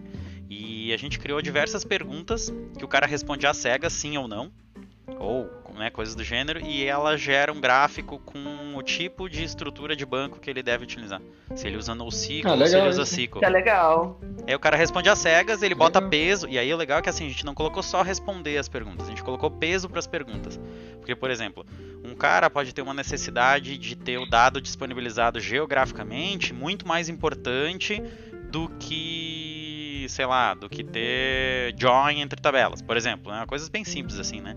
[0.49, 4.51] E a gente criou diversas perguntas que o cara responde a cega, sim ou não,
[5.19, 5.45] ou
[5.77, 10.05] né, coisas do gênero, e ela gera um gráfico com o tipo de estrutura de
[10.05, 11.21] banco que ele deve utilizar.
[11.55, 13.45] Se ele usa NoSQL ah, se ele usa SQL.
[13.45, 14.21] É legal.
[14.47, 17.09] Aí o cara responde às cegas, ele bota peso, e aí o legal é que
[17.09, 20.07] assim, a gente não colocou só responder as perguntas, a gente colocou peso para as
[20.07, 20.59] perguntas.
[20.99, 21.65] Porque, por exemplo,
[22.05, 28.03] um cara pode ter uma necessidade de ter o dado disponibilizado geograficamente muito mais importante
[28.51, 33.31] do que, sei lá, do que ter join entre tabelas, por exemplo.
[33.31, 33.45] Né?
[33.47, 34.57] Coisas bem simples assim, né?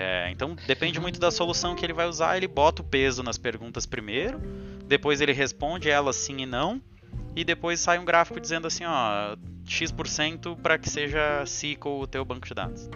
[0.00, 2.36] É, então depende muito da solução que ele vai usar.
[2.36, 4.38] Ele bota o peso nas perguntas primeiro,
[4.86, 6.80] depois ele responde elas sim e não,
[7.34, 12.24] e depois sai um gráfico dizendo assim, ó, X% para que seja SQL o teu
[12.24, 12.88] banco de dados.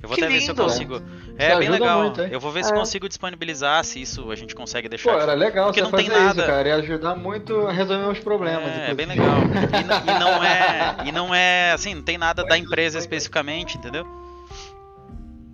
[0.00, 0.38] Eu vou que até lindo.
[0.38, 1.02] ver se eu consigo.
[1.36, 2.02] É, bem legal.
[2.02, 2.76] Muito, eu vou ver se é.
[2.76, 5.12] consigo disponibilizar, se isso a gente consegue deixar.
[5.12, 6.42] Pô, era legal Porque não tem nada.
[6.42, 8.70] Isso, cara, e ajudar muito a resolver os problemas.
[8.70, 9.38] É, é bem legal.
[9.40, 10.96] E, e, não é.
[11.06, 14.06] E não é assim, não tem nada da empresa especificamente, entendeu?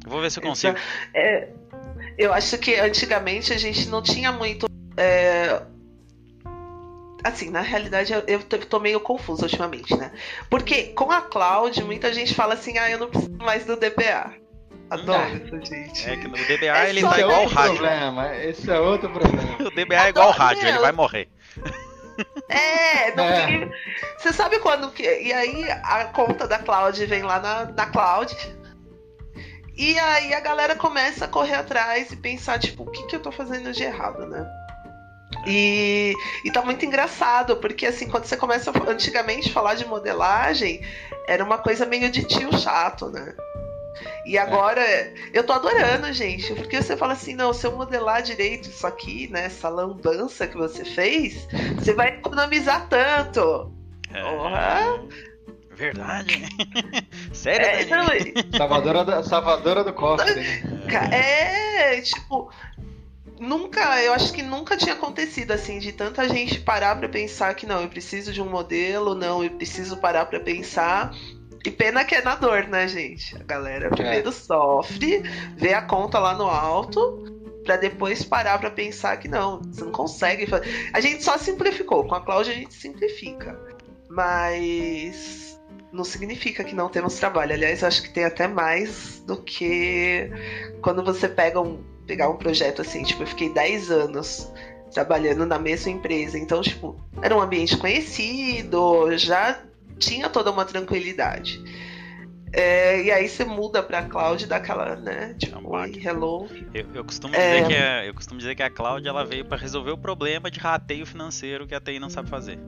[0.05, 0.77] Vou ver se eu consigo.
[1.13, 1.49] É,
[2.19, 4.67] eu acho que antigamente a gente não tinha muito.
[4.97, 5.63] É,
[7.25, 10.13] assim, na realidade eu, eu tô meio confusa ultimamente, né?
[10.51, 14.35] Porque com a cloud, muita gente fala assim, ah, eu não preciso mais do DBA.
[14.91, 15.33] Adoro é.
[15.33, 16.11] isso, gente.
[16.11, 17.77] É que no DBA é ele tá igual o rádio.
[17.77, 18.37] Problema.
[18.37, 19.57] Esse é outro problema.
[19.67, 21.29] o DBA é igual o rádio, ele vai morrer.
[22.49, 23.71] É, não é.
[24.19, 25.03] Você sabe quando que.
[25.03, 28.37] E aí a conta da cloud vem lá na, na cloud.
[29.77, 33.21] E aí a galera começa a correr atrás e pensar, tipo, o que, que eu
[33.21, 34.47] tô fazendo de errado, né?
[35.47, 40.81] E, e tá muito engraçado, porque assim, quando você começa antigamente a falar de modelagem,
[41.27, 43.35] era uma coisa meio de tio chato, né?
[44.25, 44.83] E agora
[45.33, 49.29] eu tô adorando, gente, porque você fala assim, não, se eu modelar direito isso aqui,
[49.29, 53.73] né, essa lambança que você fez, você vai economizar tanto.
[54.13, 54.23] É...
[54.23, 55.01] Porra.
[55.77, 56.43] Verdade.
[57.33, 57.67] Sério?
[57.67, 58.07] É, não,
[58.57, 60.41] salvadora, da, salvadora do cofre.
[61.13, 62.51] É, tipo,
[63.39, 67.67] nunca, eu acho que nunca tinha acontecido assim de tanta gente parar para pensar que
[67.67, 71.13] não, eu preciso de um modelo, não, eu preciso parar para pensar.
[71.65, 73.35] E pena que é na dor, né, gente?
[73.37, 74.33] A galera primeiro é.
[74.33, 75.23] sofre,
[75.57, 77.25] vê a conta lá no alto,
[77.65, 80.91] para depois parar para pensar que não, você não consegue fazer.
[80.93, 83.59] A gente só simplificou, com a Cláudia a gente simplifica.
[84.11, 85.54] Mas
[85.95, 87.53] não significa que não temos trabalho.
[87.55, 90.29] Aliás, eu acho que tem até mais do que
[90.83, 94.53] quando você pega um pegar um projeto assim, tipo, eu fiquei 10 anos
[94.93, 96.39] trabalhando na mesma empresa.
[96.39, 99.59] Então, tipo, era um ambiente conhecido, já
[99.99, 101.63] tinha toda uma tranquilidade.
[102.53, 105.35] É, e aí você muda pra cloud daquela, né?
[105.39, 106.49] Tipo, é oi, hello.
[106.73, 107.63] Eu, eu, costumo é...
[107.63, 110.51] dizer que a, eu costumo dizer que a cloud ela veio para resolver o problema
[110.51, 112.59] de rateio financeiro que a TI não sabe fazer.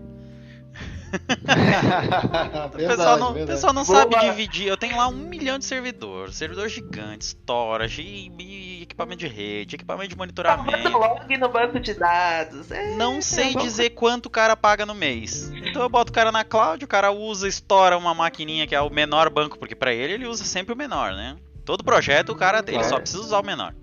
[2.66, 3.52] o pessoal não, verdade.
[3.52, 4.66] pessoal não sabe dividir.
[4.66, 9.76] Eu tenho lá um milhão de servidores, servidor gigante, storage, e, e equipamento de rede,
[9.76, 10.82] equipamento de monitoramento.
[10.82, 12.70] Tá log no banco de dados.
[12.70, 15.50] É, não sei é dizer quanto o cara paga no mês.
[15.50, 18.80] Então eu boto o cara na cloud, o cara usa, estoura uma maquininha que é
[18.80, 21.36] o menor banco, porque para ele ele usa sempre o menor, né?
[21.64, 23.74] Todo projeto o cara ele só precisa usar o menor.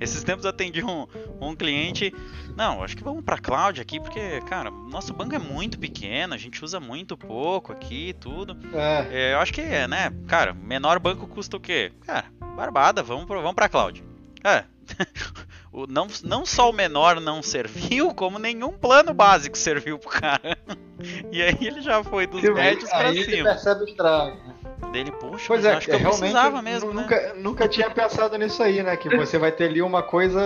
[0.00, 1.06] Esses tempos eu atendi um,
[1.40, 2.12] um cliente.
[2.56, 6.38] Não, acho que vamos para cloud aqui, porque, cara, nosso banco é muito pequeno, a
[6.38, 8.56] gente usa muito pouco aqui tudo.
[8.74, 9.08] É.
[9.10, 11.92] É, eu acho que, né, cara, menor banco custa o quê?
[12.06, 12.24] Cara,
[12.56, 14.02] barbada, vamos, pra, vamos pra cloud.
[14.42, 14.64] É.
[15.70, 20.58] o, não, não só o menor não serviu, como nenhum plano básico serviu pro cara.
[21.30, 23.36] e aí ele já foi dos médios pra aí cima.
[23.36, 24.54] Ele percebe o estrago, né?
[24.88, 27.32] Dele, puxa, pois é, acho que eu precisava mesmo, nunca, né?
[27.36, 28.96] nunca tinha pensado nisso aí, né?
[28.96, 30.40] Que você vai ter ali uma coisa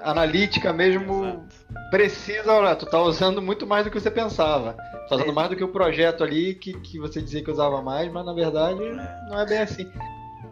[0.00, 1.90] analítica mesmo Exato.
[1.90, 4.74] precisa, olha, tu tá usando muito mais do que você pensava.
[5.08, 5.32] Tá usando é.
[5.32, 8.32] mais do que o projeto ali que, que você dizia que usava mais, mas na
[8.32, 9.28] verdade é.
[9.28, 9.90] não é bem assim.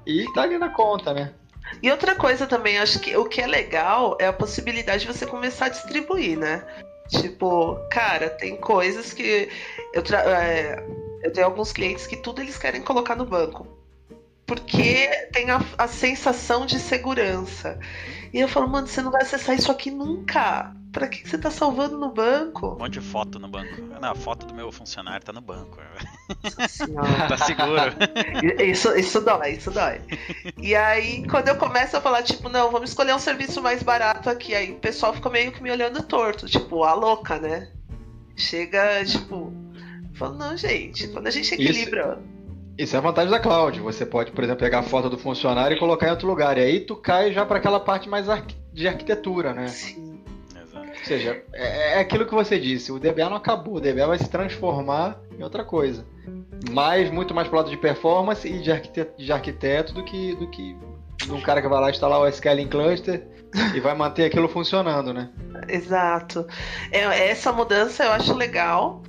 [0.06, 1.32] E tá ali na conta, né?
[1.82, 5.26] E outra coisa também, acho que o que é legal é a possibilidade de você
[5.26, 6.64] começar a distribuir, né?
[7.08, 9.48] Tipo, cara, tem coisas que
[9.92, 10.20] eu tra...
[10.20, 13.66] É eu tenho alguns clientes que tudo eles querem colocar no banco.
[14.46, 17.80] Porque tem a, a sensação de segurança.
[18.32, 20.72] E eu falo, mano, você não vai acessar isso aqui nunca.
[20.92, 22.74] Pra que você tá salvando no banco?
[22.74, 23.82] Um monte de foto no banco.
[24.00, 25.78] Não, a foto do meu funcionário tá no banco.
[27.28, 27.92] tá seguro.
[28.64, 30.00] Isso, isso dói, isso dói.
[30.58, 34.30] E aí, quando eu começo a falar, tipo, não, vamos escolher um serviço mais barato
[34.30, 37.70] aqui, aí o pessoal fica meio que me olhando torto, tipo, a louca, né?
[38.36, 39.52] Chega, tipo,
[40.16, 42.18] Falo, não, gente, quando a gente equilibra.
[42.18, 43.78] Isso, isso é a vantagem da cloud.
[43.80, 46.56] Você pode, por exemplo, pegar a foto do funcionário e colocar em outro lugar.
[46.56, 48.26] E aí tu cai já para aquela parte mais
[48.72, 49.68] de arquitetura, né?
[49.68, 50.20] Sim.
[50.58, 50.88] Exato.
[50.88, 52.90] Ou seja, é, é aquilo que você disse.
[52.90, 53.74] O DBA não acabou.
[53.74, 56.06] O DBA vai se transformar em outra coisa.
[56.70, 60.48] Mas muito mais pro lado de performance e de arquiteto, de arquiteto do que do
[60.48, 60.74] que
[61.24, 63.26] de um cara que vai lá instalar o SQL em cluster
[63.74, 65.30] e vai manter aquilo funcionando, né?
[65.68, 66.46] Exato.
[66.90, 69.02] É, essa mudança eu acho legal.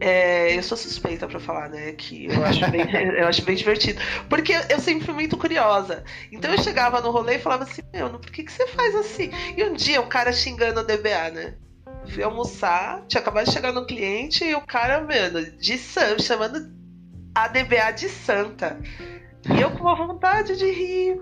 [0.00, 1.92] É, eu sou suspeita para falar, né?
[1.92, 2.82] Que eu acho, bem,
[3.18, 4.00] eu acho bem divertido.
[4.28, 6.04] Porque eu sempre fui muito curiosa.
[6.30, 9.30] Então eu chegava no rolê e falava assim: Meu, por que, que você faz assim?
[9.56, 11.54] E um dia o cara xingando o DBA, né?
[12.12, 16.72] Fui almoçar, tinha acabado de chegar no cliente e o cara, mano, de Sam, chamando
[17.34, 18.80] a DBA de santa.
[19.54, 21.20] E eu com uma vontade de rir.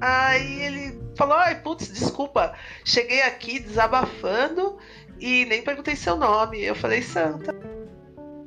[0.00, 4.78] Aí ele falou: Ai, putz, desculpa, cheguei aqui desabafando
[5.18, 6.62] e nem perguntei seu nome.
[6.62, 7.69] Eu falei, Santa.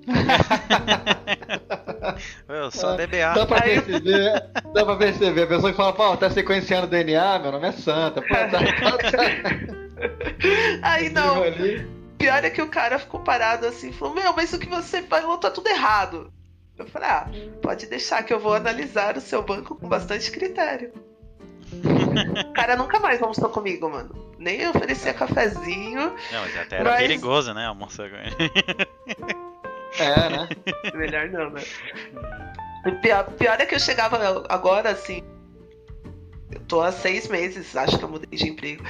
[2.47, 3.33] Eu sou DBA.
[3.33, 5.43] Dá pra perceber, dá pra perceber.
[5.43, 8.21] A pessoa que fala, pô, tá sequenciando DNA, meu nome é Santa.
[8.21, 8.59] Pô, tá,
[10.81, 11.43] Aí não.
[12.17, 15.01] Pior é que o cara ficou parado assim e falou: Meu, mas o que você
[15.03, 16.31] falou tá tudo errado.
[16.77, 17.27] Eu falei: Ah,
[17.61, 20.91] pode deixar que eu vou analisar o seu banco com bastante critério.
[22.49, 24.33] o cara nunca mais almoçou comigo, mano.
[24.37, 26.15] Nem oferecia cafezinho.
[26.31, 27.01] Não, mas até era mas...
[27.01, 27.65] perigoso, né?
[27.65, 29.43] Almoçar com ele.
[29.99, 30.49] É, né?
[30.95, 31.62] Melhor não, né?
[32.86, 34.17] O pior, pior é que eu chegava
[34.49, 35.23] agora, assim.
[36.51, 38.84] Eu tô há seis meses, acho que eu mudei de emprego.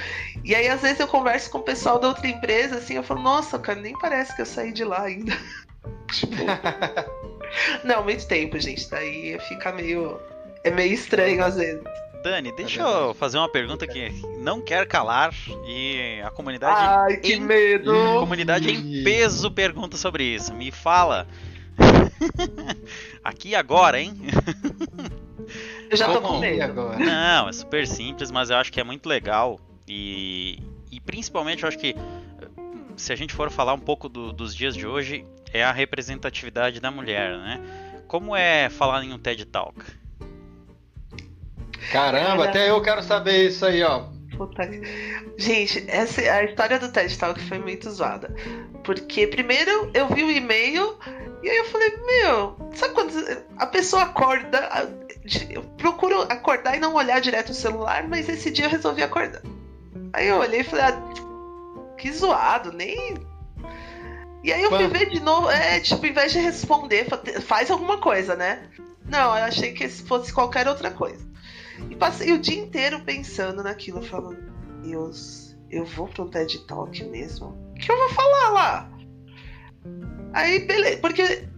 [0.44, 3.22] E aí, às vezes, eu converso com o pessoal da outra empresa, assim, eu falo,
[3.22, 5.32] nossa, cara, nem parece que eu saí de lá ainda.
[6.12, 6.34] tipo.
[7.84, 8.88] não, muito tempo, gente.
[8.90, 10.20] Daí fica meio.
[10.62, 11.82] É meio estranho às vezes.
[12.24, 14.08] Dani, deixa é eu fazer uma pergunta que
[14.38, 15.34] não quer calar
[15.66, 16.80] e a comunidade.
[16.80, 17.90] Ai, que em, medo!
[17.90, 20.54] A comunidade em peso pergunta sobre isso.
[20.54, 21.28] Me fala.
[23.22, 24.16] Aqui agora, hein?
[25.90, 26.20] Eu já Como?
[26.20, 26.98] tô com medo agora.
[26.98, 29.60] Não, é super simples, mas eu acho que é muito legal.
[29.86, 30.58] E,
[30.90, 31.94] e principalmente eu acho que
[32.96, 36.80] se a gente for falar um pouco do, dos dias de hoje, é a representatividade
[36.80, 37.60] da mulher, né?
[38.08, 39.84] Como é falar em um TED Talk?
[41.92, 44.04] Caramba, até eu quero saber isso aí, ó.
[44.36, 44.62] Puta.
[45.36, 48.34] Gente, essa, a história do TED Talk foi muito zoada.
[48.82, 50.98] Porque primeiro eu vi o e-mail
[51.42, 53.12] e aí eu falei, meu, sabe quando
[53.58, 54.70] a pessoa acorda,
[55.50, 59.42] eu procuro acordar e não olhar direto no celular, mas esse dia eu resolvi acordar.
[60.12, 61.02] Aí eu olhei e falei, ah,
[61.98, 63.14] que zoado, nem.
[64.42, 67.06] E aí eu fui ver de novo, é, tipo, em vez de responder,
[67.42, 68.68] faz alguma coisa, né?
[69.06, 71.33] Não, eu achei que fosse qualquer outra coisa.
[71.90, 74.38] E passei o dia inteiro pensando naquilo, falando:
[74.82, 77.48] Deus, eu vou para um TED Talk mesmo?
[77.70, 78.90] O que eu vou falar lá?
[80.32, 81.48] Aí, beleza, porque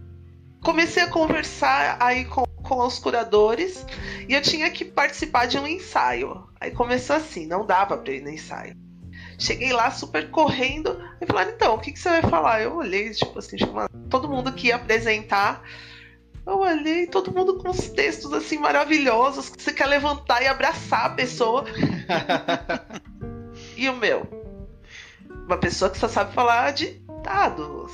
[0.61, 3.85] comecei a conversar aí com, com os curadores
[4.27, 6.47] e eu tinha que participar de um ensaio.
[6.59, 8.75] Aí começou assim, não dava para ir no ensaio.
[9.39, 12.61] Cheguei lá super correndo e falaram, então, o que, que você vai falar?
[12.61, 13.55] Eu olhei, tipo assim,
[14.09, 15.63] todo mundo que ia apresentar
[16.47, 21.05] eu olhei todo mundo com os textos assim maravilhosos que você quer levantar e abraçar
[21.05, 21.65] a pessoa.
[23.75, 24.25] e o meu?
[25.45, 27.91] Uma pessoa que só sabe falar de dados.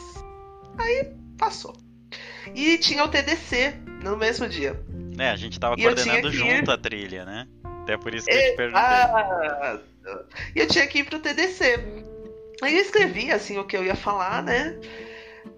[0.78, 1.76] Aí passou.
[2.54, 4.80] E tinha o TDC no mesmo dia.
[5.18, 7.48] É, a gente tava e coordenando junto a trilha, né?
[7.82, 8.84] Até por isso que eu te perguntei.
[10.56, 11.80] E eu tinha que ir pro TDC.
[12.62, 14.80] Aí eu escrevi assim o que eu ia falar, né?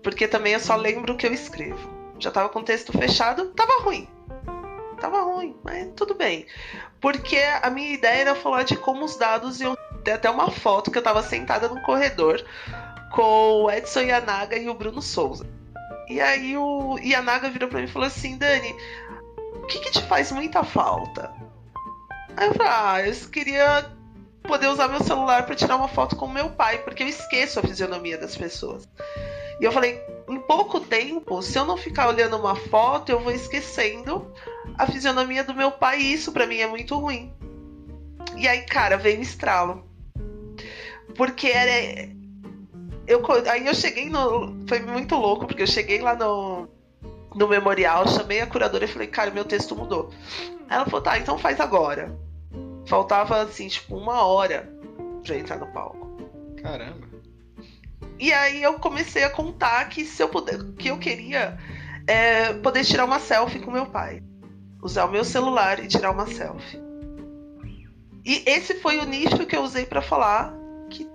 [0.01, 3.47] Porque também eu só lembro o que eu escrevo já tava com o texto fechado,
[3.47, 4.07] tava ruim.
[4.99, 6.45] Tava ruim, mas tudo bem.
[7.01, 9.77] Porque a minha ideia era falar de como os dados iam.
[10.03, 12.43] ter até uma foto que eu tava sentada no corredor
[13.11, 15.45] com o Edson Yanaga e o Bruno Souza.
[16.07, 18.75] E aí o Yanaga virou pra mim e falou assim: Dani,
[19.55, 21.31] o que, que te faz muita falta?
[22.37, 23.85] Aí eu falei: Ah, eu queria
[24.43, 27.63] poder usar meu celular para tirar uma foto com meu pai, porque eu esqueço a
[27.63, 28.87] fisionomia das pessoas.
[29.59, 33.31] E eu falei, em pouco tempo, se eu não ficar olhando uma foto, eu vou
[33.31, 34.31] esquecendo
[34.77, 37.33] a fisionomia do meu pai, e isso para mim é muito ruim.
[38.35, 39.85] E aí, cara, veio o estralo.
[41.15, 42.09] Porque era.
[43.07, 44.65] Eu, aí eu cheguei no.
[44.67, 46.67] Foi muito louco, porque eu cheguei lá no,
[47.33, 50.11] no memorial, chamei a curadora e falei, cara, meu texto mudou.
[50.69, 52.17] Ela falou, tá, então faz agora.
[52.87, 54.69] Faltava, assim, tipo, uma hora
[55.23, 56.05] pra entrar no palco.
[56.61, 57.04] Caramba.
[58.19, 61.57] E aí eu comecei a contar que se eu puder, que eu queria
[62.07, 64.23] é, poder tirar uma selfie com meu pai.
[64.81, 66.79] Usar o meu celular e tirar uma selfie.
[68.23, 70.53] E esse foi o nicho que eu usei para falar
[70.89, 71.09] que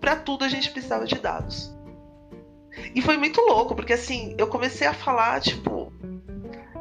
[0.00, 1.72] para tudo a gente precisava de dados.
[2.94, 5.92] E foi muito louco, porque assim, eu comecei a falar, tipo,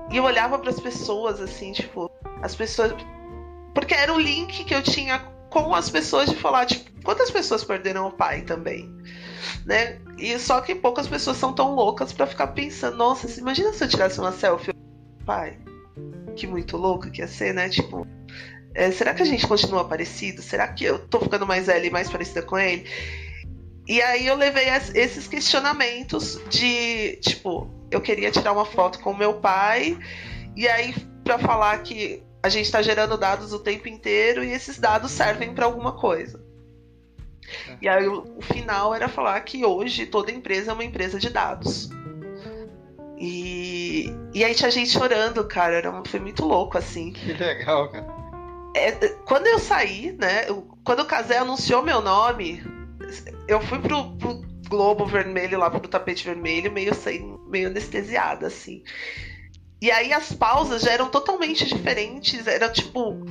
[0.10, 2.10] e eu olhava para as pessoas assim, tipo,
[2.42, 2.94] as pessoas
[3.74, 5.20] porque era o link que eu tinha
[5.50, 8.94] com as pessoas de falar, tipo, quantas pessoas perderam o pai também?
[9.66, 10.00] Né?
[10.18, 13.88] E só que poucas pessoas são tão loucas para ficar pensando, nossa, imagina se eu
[13.88, 14.74] tirasse uma selfie,
[15.26, 15.58] pai,
[16.36, 17.70] que muito louco que ia ser, né?
[17.70, 18.08] Tipo,
[18.74, 20.42] é, será que a gente continua parecido?
[20.42, 22.86] Será que eu tô ficando mais velha e mais parecida com ele?
[23.88, 29.36] E aí eu levei esses questionamentos de, tipo, eu queria tirar uma foto com meu
[29.36, 29.98] pai,
[30.56, 34.80] e aí para falar que a gente está gerando dados o tempo inteiro e esses
[34.80, 36.44] dados servem para alguma coisa.
[37.82, 41.30] E aí o, o final era falar que hoje toda empresa é uma empresa de
[41.30, 41.90] dados.
[43.18, 45.76] E, e aí tinha gente chorando, cara.
[45.76, 47.12] Era, foi muito louco, assim.
[47.12, 48.08] Que legal, cara.
[48.76, 48.92] É,
[49.26, 50.50] quando eu saí, né?
[50.50, 52.64] Eu, quando o Casé anunciou meu nome,
[53.48, 58.84] eu fui pro, pro globo vermelho lá pro tapete vermelho, meio sem, meio anestesiada, assim.
[59.80, 62.48] E aí as pausas já eram totalmente diferentes.
[62.48, 63.24] Era tipo,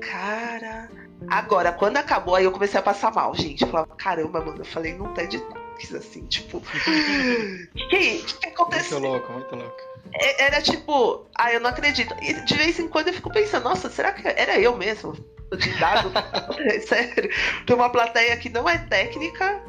[0.00, 0.88] cara.
[1.28, 3.62] Agora, quando acabou, aí eu comecei a passar mal, gente.
[3.62, 6.58] Eu falava, caramba, mano, eu falei, não tá de toques, assim, tipo.
[6.58, 6.60] O
[7.90, 9.00] que, que, que aconteceu?
[9.00, 9.76] Muito louco, muito louco.
[10.14, 12.14] É, era tipo, ah, eu não acredito.
[12.20, 15.12] E de vez em quando eu fico pensando, nossa, será que era eu mesmo?
[15.56, 16.12] De dado?
[16.86, 17.30] Sério.
[17.66, 19.62] Tem uma plateia que não é técnica.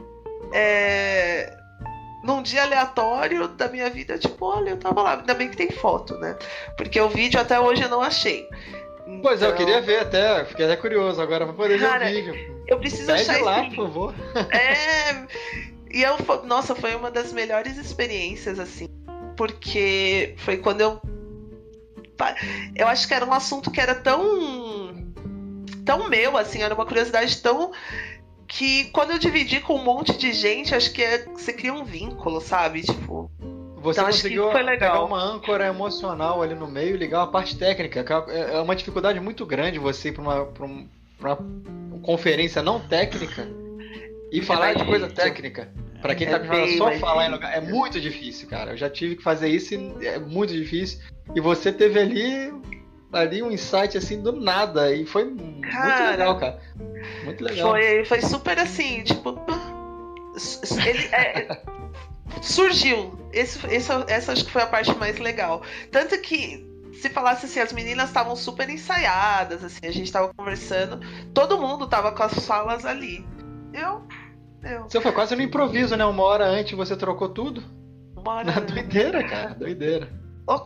[0.52, 1.58] É
[2.24, 5.18] num dia aleatório da minha vida, tipo, olha, eu tava lá.
[5.18, 6.38] Ainda bem que tem foto, né?
[6.78, 8.48] Porque o vídeo até hoje eu não achei.
[9.06, 9.22] Então...
[9.22, 12.34] Pois é, eu queria ver até, fiquei até curioso agora pra poder Cara, ver o
[12.34, 12.64] vídeo.
[12.68, 14.16] Eu preciso Pede achar lá, por favor.
[14.52, 15.26] É.
[15.92, 18.88] E eu, nossa, foi uma das melhores experiências, assim.
[19.38, 21.02] Porque foi quando eu.
[22.76, 25.14] Eu acho que era um assunto que era tão.
[25.86, 27.72] tão meu, assim, era uma curiosidade tão
[28.48, 31.84] que quando eu dividi com um monte de gente, acho que é, você cria um
[31.84, 32.82] vínculo, sabe?
[32.82, 33.30] Tipo.
[33.84, 38.06] Você então, conseguiu pegar uma âncora emocional ali no meio e ligar uma parte técnica.
[38.30, 43.46] É, é uma dificuldade muito grande você ir para uma, pra uma conferência não técnica
[44.32, 45.70] e é falar de coisa técnica.
[46.02, 47.56] Para quem tá é me só falar em lugar.
[47.56, 48.72] É muito difícil, cara.
[48.72, 51.00] Eu já tive que fazer isso e é muito difícil.
[51.36, 52.54] E você teve ali
[53.12, 55.24] ali um insight assim do nada e foi
[55.62, 56.62] cara, muito legal, cara.
[57.26, 57.70] Muito legal.
[57.70, 59.38] Foi, foi super assim, tipo.
[60.86, 61.62] Ele é,
[62.42, 63.23] surgiu.
[63.34, 65.64] Esse, esse, essa acho que foi a parte mais legal.
[65.92, 71.00] Tanto que se falasse assim, as meninas estavam super ensaiadas, assim, a gente tava conversando,
[71.34, 73.26] todo mundo tava com as falas ali.
[73.74, 74.08] Eu.
[74.64, 74.84] eu.
[74.84, 76.06] Você foi quase no improviso, né?
[76.06, 77.64] Uma hora antes você trocou tudo?
[78.16, 78.52] Uma hora.
[78.62, 80.08] doideira, cara, doideira.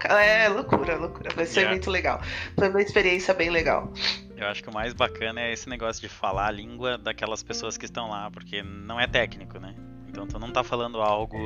[0.09, 1.29] É, loucura, loucura.
[1.35, 1.75] Vai ser yeah.
[1.75, 2.19] muito legal.
[2.57, 3.91] Foi uma experiência bem legal.
[4.35, 7.77] Eu acho que o mais bacana é esse negócio de falar a língua daquelas pessoas
[7.77, 9.75] que estão lá, porque não é técnico, né?
[10.17, 11.37] Então tu não tá falando algo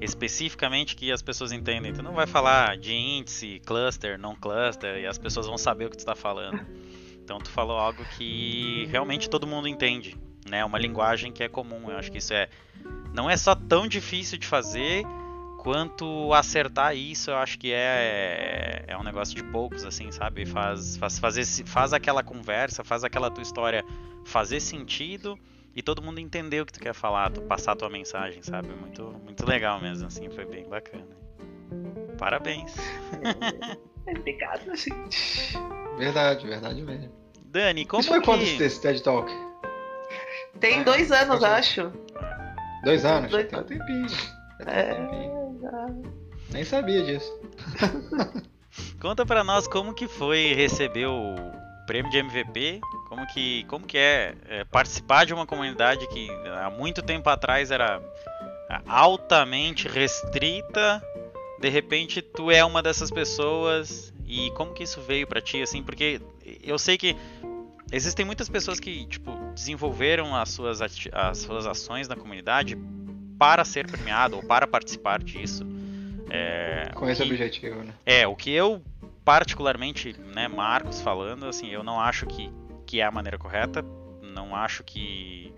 [0.00, 1.92] especificamente que as pessoas entendem.
[1.92, 5.90] Tu não vai falar de índice, cluster, não cluster, e as pessoas vão saber o
[5.90, 6.60] que tu tá falando.
[7.24, 10.16] Então tu falou algo que realmente todo mundo entende,
[10.48, 10.62] né?
[10.64, 11.90] Uma linguagem que é comum.
[11.90, 12.48] Eu acho que isso é
[13.14, 15.04] não é só tão difícil de fazer,
[15.58, 20.44] quanto acertar isso, eu acho que é, é um negócio de poucos, assim, sabe?
[20.44, 23.84] Faz, faz, fazer, faz aquela conversa, faz aquela tua história
[24.24, 25.38] fazer sentido
[25.74, 28.68] e todo mundo entender o que tu quer falar, tu passar a tua mensagem, sabe?
[28.68, 31.06] Muito, muito legal mesmo, assim, foi bem bacana.
[32.18, 32.74] Parabéns.
[34.04, 35.56] É, obrigado, gente.
[35.96, 37.12] Verdade, verdade mesmo.
[37.44, 38.26] Dani, como Isso foi que...
[38.26, 39.32] quando esse TED Talk?
[40.58, 41.92] Tem dois anos, acho.
[42.82, 43.30] Dois anos?
[43.30, 43.46] Dois...
[43.46, 44.06] Tem um tempinho.
[44.66, 44.96] É...
[46.50, 47.32] Nem sabia disso.
[49.00, 51.36] Conta para nós como que foi receber o
[51.86, 56.28] prêmio de MVP, como que, como que é, é, participar de uma comunidade que
[56.62, 58.00] há muito tempo atrás era
[58.86, 61.02] altamente restrita,
[61.60, 65.82] de repente tu é uma dessas pessoas e como que isso veio para ti assim,
[65.82, 66.20] porque
[66.62, 67.16] eu sei que
[67.92, 72.76] existem muitas pessoas que tipo desenvolveram as suas as suas ações na comunidade
[73.38, 75.66] para ser premiado ou para participar disso.
[76.30, 77.92] É, Com esse que, objetivo, né?
[78.06, 78.80] É, o que eu
[79.24, 82.50] particularmente, né, Marcos falando, assim, eu não acho que,
[82.86, 83.84] que é a maneira correta,
[84.22, 85.52] não acho que,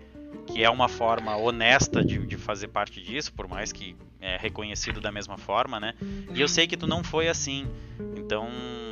[0.47, 4.99] que é uma forma honesta de, de fazer parte disso, por mais que é reconhecido
[4.99, 5.93] da mesma forma, né?
[6.33, 7.67] E eu sei que tu não foi assim,
[8.17, 8.49] então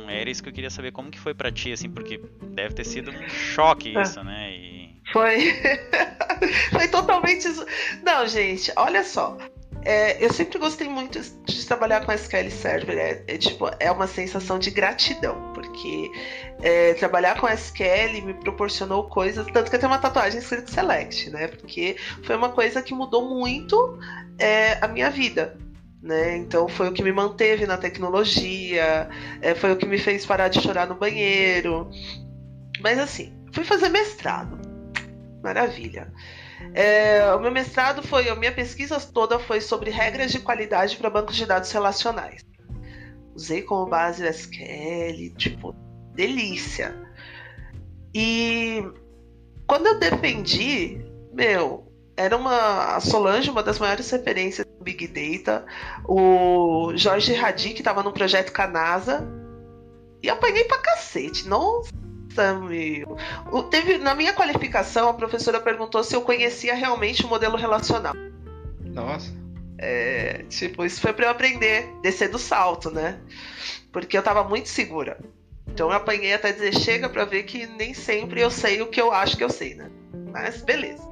[0.08, 2.20] era isso que eu queria saber, como que foi para ti, assim, porque
[2.50, 4.02] deve ter sido um choque é.
[4.02, 4.52] isso, né?
[4.52, 4.74] E
[5.12, 5.52] foi.
[6.70, 7.46] Foi totalmente.
[8.02, 9.36] Não, gente, olha só.
[9.84, 12.96] É, eu sempre gostei muito de trabalhar com SQL Server.
[12.96, 16.10] É, é, tipo, é uma sensação de gratidão, porque
[16.62, 19.46] é, trabalhar com SQL me proporcionou coisas.
[19.52, 21.48] Tanto que eu tenho uma tatuagem escrito Select, né?
[21.48, 23.98] Porque foi uma coisa que mudou muito
[24.38, 25.58] é, a minha vida.
[26.02, 26.36] Né?
[26.36, 29.08] Então foi o que me manteve na tecnologia,
[29.40, 31.90] é, foi o que me fez parar de chorar no banheiro.
[32.82, 34.58] Mas assim, fui fazer mestrado.
[35.42, 36.12] Maravilha.
[36.72, 41.10] É, o meu mestrado foi, a minha pesquisa toda foi sobre regras de qualidade para
[41.10, 42.44] bancos de dados relacionais.
[43.34, 45.74] Usei como base o SQL, tipo,
[46.14, 46.94] delícia.
[48.14, 48.82] E
[49.66, 55.66] quando eu defendi, meu, era uma a Solange, uma das maiores referências do Big Data,
[56.06, 59.26] o Jorge Radi, que estava no projeto Canasa,
[60.22, 61.48] e apanhei pra cacete.
[61.48, 61.90] Nossa,
[62.42, 63.16] meu.
[63.70, 68.14] Teve, na minha qualificação, a professora perguntou se eu conhecia realmente o modelo relacional.
[68.80, 69.32] Nossa.
[69.78, 73.18] É, tipo, isso foi para eu aprender, descer do salto, né?
[73.92, 75.18] Porque eu tava muito segura.
[75.66, 79.00] Então eu apanhei até dizer chega para ver que nem sempre eu sei o que
[79.00, 79.90] eu acho que eu sei, né?
[80.30, 81.02] Mas beleza.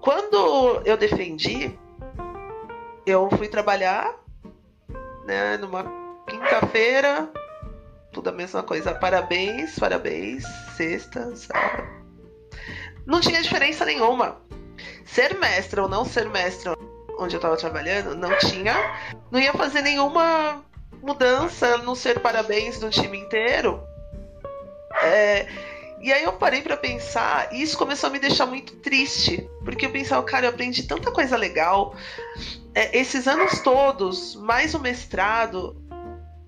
[0.00, 1.76] Quando eu defendi,
[3.06, 4.14] eu fui trabalhar,
[5.26, 5.84] né, numa
[6.26, 7.30] quinta-feira,
[8.16, 8.94] tudo a mesma coisa.
[8.94, 10.44] Parabéns, parabéns,
[10.74, 11.86] sexta, sábado.
[13.04, 14.40] Não tinha diferença nenhuma.
[15.04, 16.72] Ser mestre ou não ser mestre
[17.18, 18.74] onde eu tava trabalhando, não tinha.
[19.30, 20.64] Não ia fazer nenhuma
[21.02, 23.82] mudança no ser parabéns do time inteiro.
[25.02, 25.46] É,
[26.00, 29.84] e aí eu parei para pensar, e isso começou a me deixar muito triste, porque
[29.84, 31.94] eu pensava, cara, eu aprendi tanta coisa legal.
[32.74, 35.76] É, esses anos todos, mais o mestrado,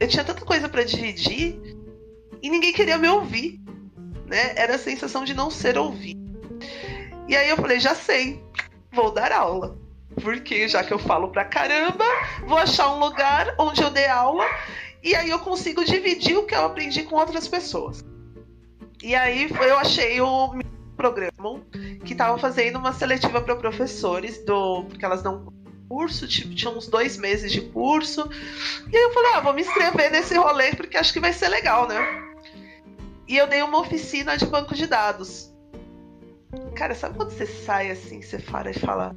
[0.00, 1.60] eu tinha tanta coisa para dividir
[2.42, 3.60] e ninguém queria me ouvir,
[4.26, 4.52] né?
[4.56, 6.18] Era a sensação de não ser ouvido.
[7.26, 8.42] E aí eu falei, já sei,
[8.92, 9.76] vou dar aula.
[10.22, 12.04] Porque já que eu falo pra caramba,
[12.46, 14.44] vou achar um lugar onde eu dê aula
[15.02, 18.04] e aí eu consigo dividir o que eu aprendi com outras pessoas.
[19.02, 20.58] E aí eu achei o
[20.96, 21.60] programa
[22.04, 25.52] que estava fazendo uma seletiva para professores do porque elas dão
[25.88, 28.28] curso, tipo, tinha uns dois meses de curso.
[28.92, 31.48] E aí eu falei, ah, vou me inscrever nesse rolê porque acho que vai ser
[31.48, 31.98] legal, né?
[33.26, 35.52] E eu dei uma oficina de banco de dados.
[36.74, 39.16] Cara, sabe quando você sai assim, você para e fala,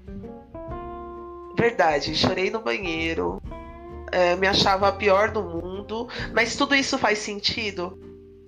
[1.55, 3.41] Verdade, chorei no banheiro.
[4.11, 6.07] É, me achava a pior do mundo.
[6.33, 7.99] Mas tudo isso faz sentido?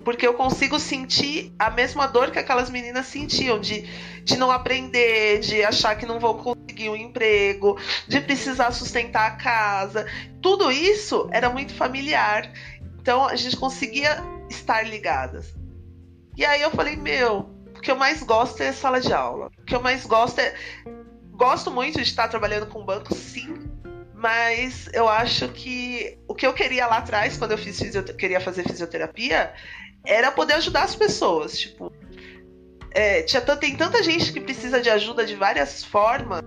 [0.03, 3.81] Porque eu consigo sentir a mesma dor que aquelas meninas sentiam, de,
[4.23, 9.35] de não aprender, de achar que não vou conseguir um emprego, de precisar sustentar a
[9.35, 10.05] casa.
[10.41, 12.51] Tudo isso era muito familiar.
[12.99, 15.53] Então a gente conseguia estar ligadas.
[16.35, 19.51] E aí eu falei, meu, o que eu mais gosto é sala de aula.
[19.59, 20.53] O que eu mais gosto é
[21.31, 23.69] gosto muito de estar trabalhando com banco, sim.
[24.13, 27.77] Mas eu acho que o que eu queria lá atrás, quando eu fiz
[28.17, 29.53] queria fazer fisioterapia,
[30.05, 31.57] era poder ajudar as pessoas.
[31.57, 31.91] Tipo,
[32.91, 36.41] é, tinha, tem tanta gente que precisa de ajuda de várias formas.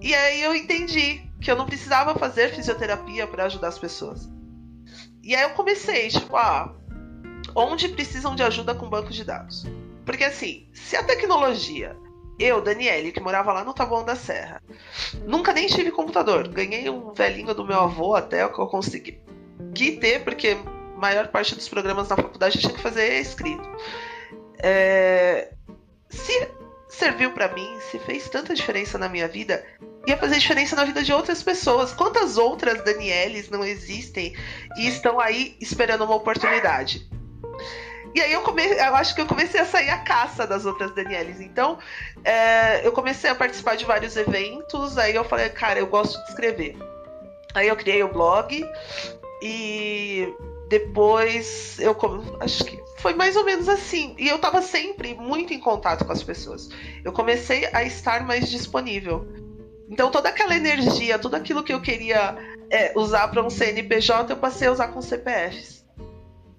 [0.00, 4.28] E aí eu entendi que eu não precisava fazer fisioterapia para ajudar as pessoas.
[5.22, 6.74] E aí eu comecei, tipo, ah,
[7.54, 9.64] onde precisam de ajuda com banco de dados?
[10.04, 11.96] Porque assim, se a tecnologia
[12.38, 14.62] eu, Daniele, que morava lá no Taboão da Serra,
[15.26, 16.48] nunca nem tive computador.
[16.48, 19.20] Ganhei um velhinho do meu avô até o que eu consegui
[20.00, 20.56] ter, porque
[21.00, 23.68] maior parte dos programas na faculdade tinha que fazer escrito.
[24.62, 25.52] É...
[26.08, 26.48] Se
[26.88, 29.64] serviu para mim, se fez tanta diferença na minha vida,
[30.06, 31.92] ia fazer diferença na vida de outras pessoas.
[31.92, 34.34] Quantas outras Danieles não existem
[34.76, 37.08] e estão aí esperando uma oportunidade?
[38.12, 38.64] E aí eu, come...
[38.64, 41.40] eu acho que eu comecei a sair a caça das outras Danieles.
[41.40, 41.78] Então,
[42.24, 44.98] é, eu comecei a participar de vários eventos.
[44.98, 46.76] Aí eu falei, cara, eu gosto de escrever.
[47.54, 48.68] Aí eu criei o blog
[49.42, 50.28] e
[50.70, 51.96] depois eu
[52.38, 54.14] acho que foi mais ou menos assim.
[54.16, 56.68] E eu tava sempre muito em contato com as pessoas.
[57.04, 59.26] Eu comecei a estar mais disponível.
[59.90, 62.36] Então toda aquela energia, tudo aquilo que eu queria
[62.70, 65.84] é, usar para um CNPJ, eu passei a usar com CPFs.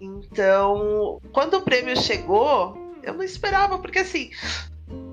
[0.01, 4.29] Então, quando o prêmio chegou, eu não esperava, porque assim,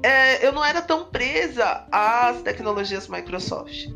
[0.03, 3.86] é, eu não era tão presa às tecnologias Microsoft.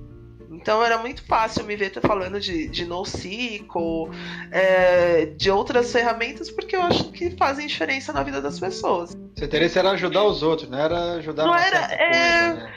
[0.62, 4.10] Então era muito fácil me ver falando de, de NoSQL,
[4.50, 9.16] é, de outras ferramentas, porque eu acho que fazem diferença na vida das pessoas.
[9.36, 11.78] Seu interesse era ajudar os outros, não era ajudar Não era.
[11.92, 12.48] É...
[12.50, 12.72] Coisa, né?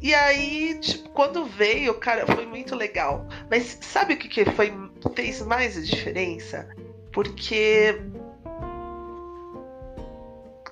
[0.00, 3.26] E aí, tipo, quando veio, cara, foi muito legal.
[3.50, 4.72] Mas sabe o que, que foi,
[5.14, 6.68] fez mais a diferença?
[7.12, 8.00] porque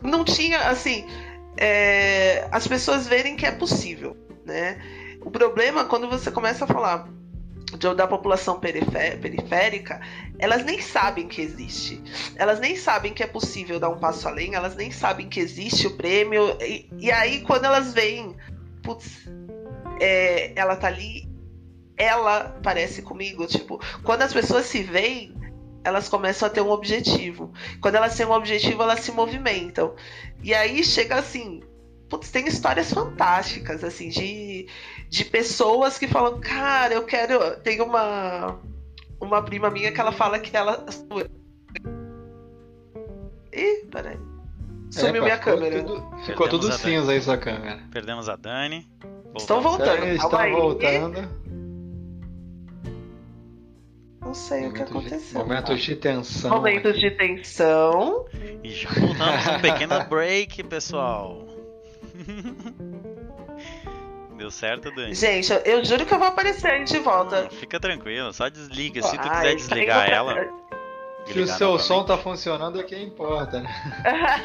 [0.03, 1.07] não tinha assim
[1.57, 4.81] é, as pessoas verem que é possível, né?
[5.21, 7.09] O problema quando você começa a falar
[7.79, 10.01] de, da população periférica,
[10.39, 12.03] elas nem sabem que existe.
[12.37, 15.87] Elas nem sabem que é possível dar um passo além, elas nem sabem que existe
[15.87, 16.57] o prêmio.
[16.61, 18.37] E, e aí, quando elas veem,
[18.83, 19.29] putz,
[20.01, 21.29] é, ela tá ali,
[21.97, 23.47] ela parece comigo.
[23.47, 25.35] Tipo, quando as pessoas se veem,
[25.85, 27.53] elas começam a ter um objetivo.
[27.81, 29.95] Quando elas têm um objetivo, elas se movimentam.
[30.43, 31.63] E aí chega assim,
[32.09, 34.67] putz, tem histórias fantásticas, assim, de,
[35.11, 37.57] de pessoas que falam, cara, eu quero.
[37.63, 38.57] Tem uma,
[39.21, 40.87] uma prima minha que ela fala que ela.
[43.53, 44.17] Ih, peraí.
[44.89, 45.83] Sumiu é, minha câmera.
[45.83, 47.81] Tudo, ficou tudo cinza aí sua câmera.
[47.91, 48.89] Perdemos a Dani.
[49.01, 49.43] Voltamos.
[49.43, 50.07] Estão voltando.
[50.07, 51.41] Estão voltando.
[54.21, 55.41] Não sei o que aconteceu.
[55.41, 56.51] Momentos de tensão.
[56.51, 58.27] Momentos de tensão.
[58.63, 61.49] E já voltamos um pequeno break, pessoal.
[64.41, 65.15] Deu certo, Dani?
[65.15, 67.43] Gente, eu, juro que eu vou aparecer aí de volta.
[67.43, 69.03] Não, fica tranquilo, só desliga.
[69.03, 70.17] Se tu Ai, quiser desligar pra...
[70.17, 70.49] ela.
[71.27, 73.71] Se o seu som tá funcionando é que importa, né?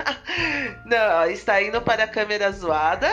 [0.86, 3.08] Não, está indo para a câmera zoada.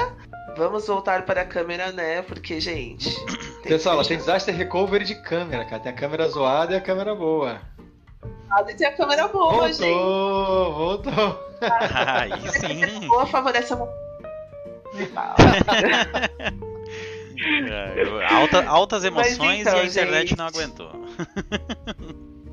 [0.57, 2.23] Vamos voltar para a câmera, né?
[2.23, 3.15] Porque, gente.
[3.63, 5.81] Pessoal, tem disaster recovery de câmera, cara.
[5.81, 7.61] Tem a câmera zoada e a câmera boa.
[8.51, 9.95] Ah, tem a câmera boa, voltou, gente.
[9.95, 11.53] Voltou, voltou.
[11.63, 13.07] Ah, aí sim.
[13.07, 13.77] Boa favorece a
[17.45, 20.39] é, alta, altas emoções então, e a internet gente...
[20.39, 20.91] não aguentou.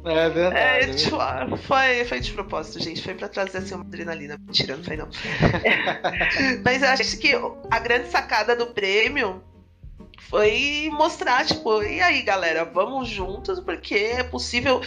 [0.05, 0.57] É verdade.
[0.57, 3.01] É, é tipo, ah, foi, foi de propósito, gente.
[3.01, 4.37] Foi pra trazer assim uma adrenalina.
[4.39, 5.09] Mentira, não foi não.
[6.63, 7.31] Mas eu acho que
[7.69, 9.43] a grande sacada do prêmio
[10.29, 14.81] foi mostrar, tipo, e aí, galera, vamos juntos, porque é possível.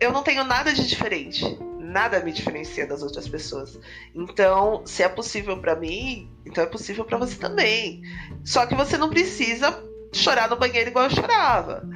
[0.00, 1.58] Eu não tenho nada de diferente.
[1.96, 3.78] Nada me diferencia das outras pessoas.
[4.14, 8.02] Então, se é possível para mim, então é possível para você também.
[8.44, 9.82] Só que você não precisa
[10.12, 11.88] chorar no banheiro igual eu chorava.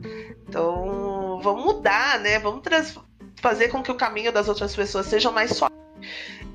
[0.49, 2.39] Então, vamos mudar, né?
[2.39, 2.63] Vamos
[3.43, 5.75] fazer com que o caminho das outras pessoas seja mais suave.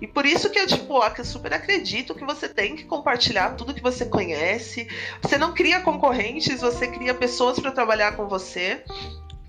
[0.02, 3.76] E por isso que eu, tipo, eu super acredito que você tem que compartilhar tudo
[3.76, 4.88] que você conhece.
[5.22, 8.84] Você não cria concorrentes, você cria pessoas para trabalhar com você.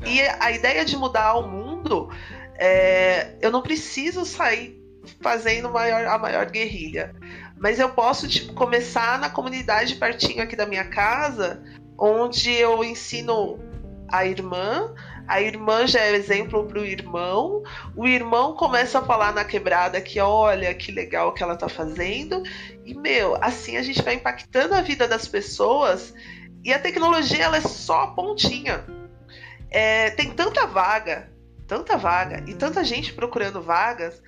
[0.04, 2.10] E a ideia de mudar o mundo,
[2.58, 4.80] é, eu não preciso sair
[5.20, 7.14] fazendo maior, a maior guerrilha.
[7.58, 11.62] Mas eu posso, tipo, começar na comunidade pertinho aqui da minha casa,
[11.98, 13.58] onde eu ensino
[14.08, 14.94] a irmã,
[15.26, 17.62] a irmã já é exemplo para o irmão,
[17.96, 22.42] o irmão começa a falar na quebrada que olha que legal que ela tá fazendo,
[22.84, 26.14] e meu, assim a gente vai impactando a vida das pessoas
[26.62, 28.84] e a tecnologia ela é só a pontinha.
[29.70, 31.28] É, tem tanta vaga,
[31.66, 34.22] tanta vaga e tanta gente procurando vagas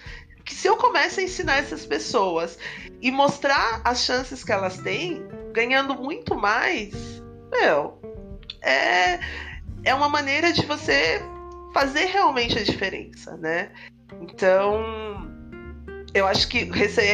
[0.44, 2.58] que se eu começo a ensinar essas pessoas
[3.02, 5.22] e mostrar as chances que elas têm,
[5.52, 6.94] ganhando muito mais,
[7.50, 8.00] meu,
[8.62, 9.20] é
[9.84, 11.20] é uma maneira de você
[11.72, 13.70] fazer realmente a diferença, né?
[14.20, 15.27] Então,
[16.14, 16.68] eu acho que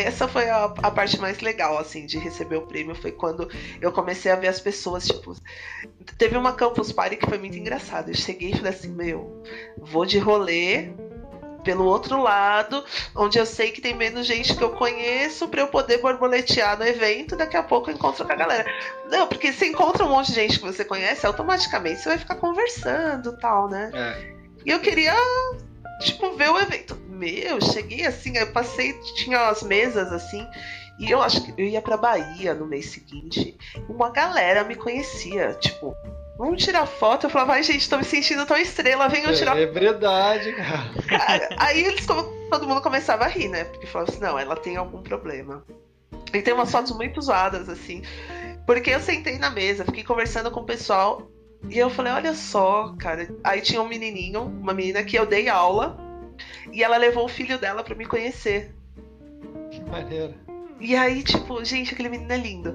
[0.06, 2.94] essa foi a, a, parte mais legal, assim, de receber o prêmio.
[2.94, 3.48] Foi quando
[3.80, 5.34] eu comecei a ver as pessoas, tipo.
[6.16, 8.10] Teve uma Campus Party que foi muito engraçada.
[8.10, 9.42] Eu cheguei e falei assim: meu,
[9.78, 10.92] vou de rolê
[11.64, 12.84] pelo outro lado,
[13.16, 16.84] onde eu sei que tem menos gente que eu conheço para eu poder borboletear no
[16.84, 18.70] evento, daqui a pouco eu encontro com a galera.
[19.10, 22.36] Não, porque você encontra um monte de gente que você conhece, automaticamente você vai ficar
[22.36, 23.90] conversando tal, né?
[23.94, 24.34] É.
[24.66, 25.14] E eu queria,
[26.00, 27.03] tipo, ver o evento.
[27.14, 30.46] Meu, cheguei assim, eu passei, tinha as mesas assim,
[30.98, 33.56] e eu acho que eu ia pra Bahia no mês seguinte.
[33.88, 35.96] Uma galera me conhecia, tipo,
[36.36, 37.26] Vamos tirar foto.
[37.26, 40.90] Eu falava, ai, gente, tô me sentindo tão estrela, venham tirar É verdade, cara.
[41.08, 41.48] cara.
[41.58, 43.64] Aí eles, todo mundo começava a rir, né?
[43.64, 45.64] Porque falava assim, não, ela tem algum problema.
[46.32, 48.02] E tem umas fotos muito zoadas, assim.
[48.66, 51.30] Porque eu sentei na mesa, fiquei conversando com o pessoal.
[51.68, 53.28] E eu falei, olha só, cara.
[53.44, 55.96] Aí tinha um menininho, uma menina que eu dei aula.
[56.72, 58.74] E ela levou o filho dela para me conhecer.
[59.70, 60.34] Que maneiro.
[60.80, 62.74] E aí, tipo, gente, aquele menino é lindo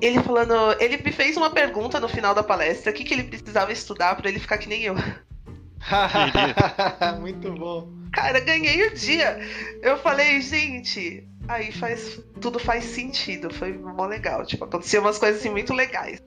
[0.00, 0.54] ele falando.
[0.80, 4.16] Ele me fez uma pergunta no final da palestra: o que, que ele precisava estudar
[4.16, 4.94] para ele ficar que nem eu.
[7.20, 7.88] Muito bom.
[8.12, 9.38] Cara, ganhei o dia.
[9.82, 12.20] Eu falei, gente, aí faz.
[12.40, 13.52] Tudo faz sentido.
[13.52, 14.44] Foi mó legal.
[14.46, 16.22] Tipo, aconteceu umas coisas assim muito legais.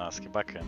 [0.00, 0.64] Nossa, que bacana.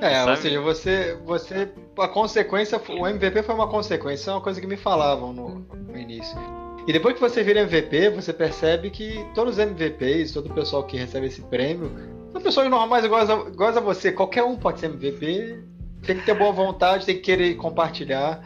[0.00, 1.68] É, ou seja, você, você.
[1.98, 2.80] A consequência.
[2.88, 6.38] O MVP foi uma consequência, é uma coisa que me falavam no, no início.
[6.86, 10.84] E depois que você vira MVP, você percebe que todos os MVPs, todo o pessoal
[10.84, 11.90] que recebe esse prêmio,
[12.30, 14.12] são pessoas normais iguais a, iguais a você.
[14.12, 15.64] Qualquer um pode ser MVP,
[16.02, 18.40] tem que ter boa vontade, tem que querer compartilhar.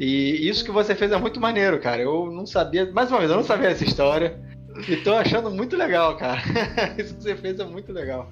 [0.00, 2.02] E isso que você fez é muito maneiro, cara.
[2.02, 4.42] Eu não sabia, mais uma vez, eu não sabia essa história.
[4.88, 6.42] E tô achando muito legal, cara.
[6.98, 8.28] isso que você fez é muito legal.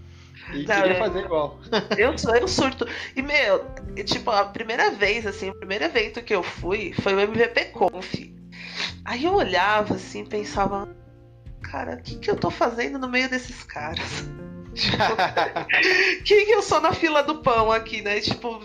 [0.52, 1.60] E não, queria fazer igual.
[1.96, 2.86] Eu sou, eu surto.
[3.14, 3.64] E, meu,
[4.04, 8.14] tipo, a primeira vez, assim, o primeiro evento que eu fui foi o MVP Conf.
[9.04, 10.88] Aí eu olhava assim pensava,
[11.62, 14.24] cara, o que, que eu tô fazendo no meio desses caras?
[16.24, 18.20] Quem que eu sou na fila do pão aqui, né?
[18.20, 18.62] Tipo,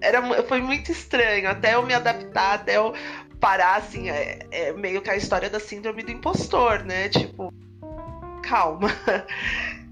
[0.00, 2.94] era, foi muito estranho, até eu me adaptar, até eu
[3.40, 7.08] parar, assim, é, é meio que a história da síndrome do impostor, né?
[7.08, 7.52] Tipo,
[8.42, 8.88] calma.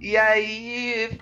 [0.00, 1.18] E aí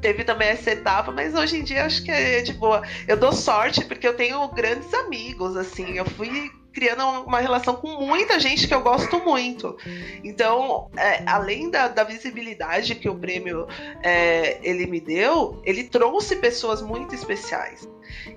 [0.00, 2.82] teve também essa etapa, mas hoje em dia acho que é de boa.
[3.06, 5.96] Eu dou sorte porque eu tenho grandes amigos, assim.
[5.96, 9.76] Eu fui criando uma relação com muita gente que eu gosto muito.
[10.22, 13.66] Então, é, além da, da, visibilidade que o prêmio
[14.02, 17.88] é, ele me deu, ele trouxe pessoas muito especiais.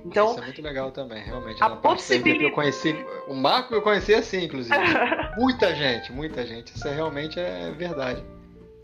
[0.06, 1.64] Então, Isso é muito legal também, realmente.
[1.64, 2.44] A possibilidade...
[2.44, 2.96] eu conheci,
[3.28, 4.76] o Marco eu conheci assim, inclusive.
[5.38, 6.76] muita gente, muita gente.
[6.76, 8.24] Isso é, realmente é verdade.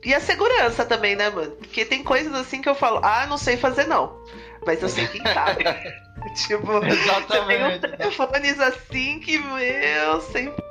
[0.04, 1.52] E a segurança também, né, mano?
[1.52, 4.18] Porque tem coisas assim que eu falo, ah, não sei fazer não.
[4.66, 5.64] Mas eu sei quem sabe.
[6.48, 7.80] tipo, Exatamente.
[7.80, 10.64] tem telefones assim que, meu, sempre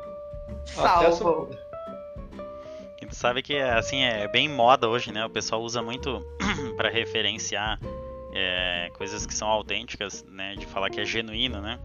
[0.64, 1.50] salvam.
[3.10, 5.24] sabe que assim é bem moda hoje, né?
[5.24, 6.24] O pessoal usa muito
[6.76, 7.78] para referenciar
[8.32, 10.54] é, coisas que são autênticas, né?
[10.56, 11.78] De falar que é genuíno, né?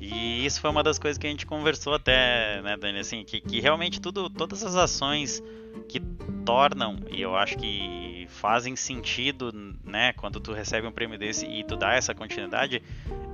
[0.00, 2.98] E isso foi uma das coisas que a gente conversou até, né, Dani?
[2.98, 5.42] Assim, que, que realmente tudo, todas as ações
[5.88, 6.00] que
[6.44, 9.52] tornam, e eu acho que fazem sentido,
[9.84, 12.82] né, quando tu recebe um prêmio desse e tu dá essa continuidade,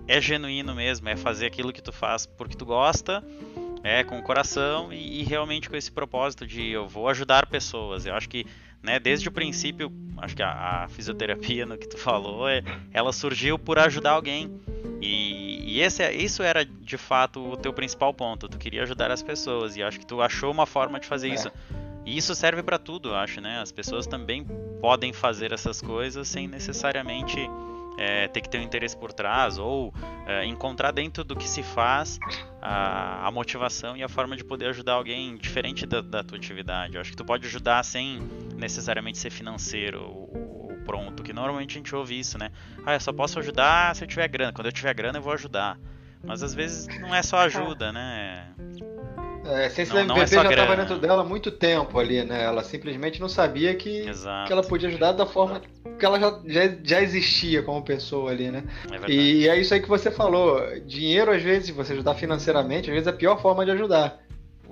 [0.06, 3.24] é genuíno mesmo, é fazer aquilo que tu faz porque tu gosta,
[3.82, 8.06] é com o coração e, e realmente com esse propósito de eu vou ajudar pessoas.
[8.06, 8.46] Eu acho que
[8.82, 13.12] né, desde o princípio, acho que a, a fisioterapia no que tu falou, é, ela
[13.12, 14.60] surgiu por ajudar alguém.
[15.02, 18.48] E, e esse, é, isso era de fato o teu principal ponto.
[18.48, 21.34] Tu queria ajudar as pessoas e acho que tu achou uma forma de fazer é.
[21.34, 21.50] isso.
[22.06, 23.60] E isso serve para tudo, eu acho, né?
[23.60, 24.44] As pessoas também
[24.80, 27.38] podem fazer essas coisas sem necessariamente
[27.98, 29.92] é, ter que ter um interesse por trás ou
[30.26, 32.18] é, encontrar dentro do que se faz
[32.60, 36.94] a, a, motivação e a forma de poder ajudar alguém diferente da, da tua atividade.
[36.94, 38.20] Eu acho que tu pode ajudar sem
[38.56, 40.28] necessariamente ser financeiro
[40.84, 42.50] pronto, que normalmente a gente ouve isso, né?
[42.84, 44.52] Ah, eu só posso ajudar se eu tiver grana.
[44.52, 45.78] Quando eu tiver grana eu vou ajudar.
[46.24, 48.48] Mas às vezes não é só ajuda, né?
[49.44, 52.22] É, a essência não, da MVP é já estava dentro dela há muito tempo ali,
[52.24, 52.44] né?
[52.44, 54.04] Ela simplesmente não sabia que,
[54.46, 55.60] que ela podia ajudar da forma
[55.98, 58.64] que ela já, já, já existia como pessoa ali, né?
[58.90, 60.60] É e é isso aí que você falou.
[60.86, 64.21] Dinheiro, às vezes, você ajudar financeiramente, às vezes é a pior forma de ajudar.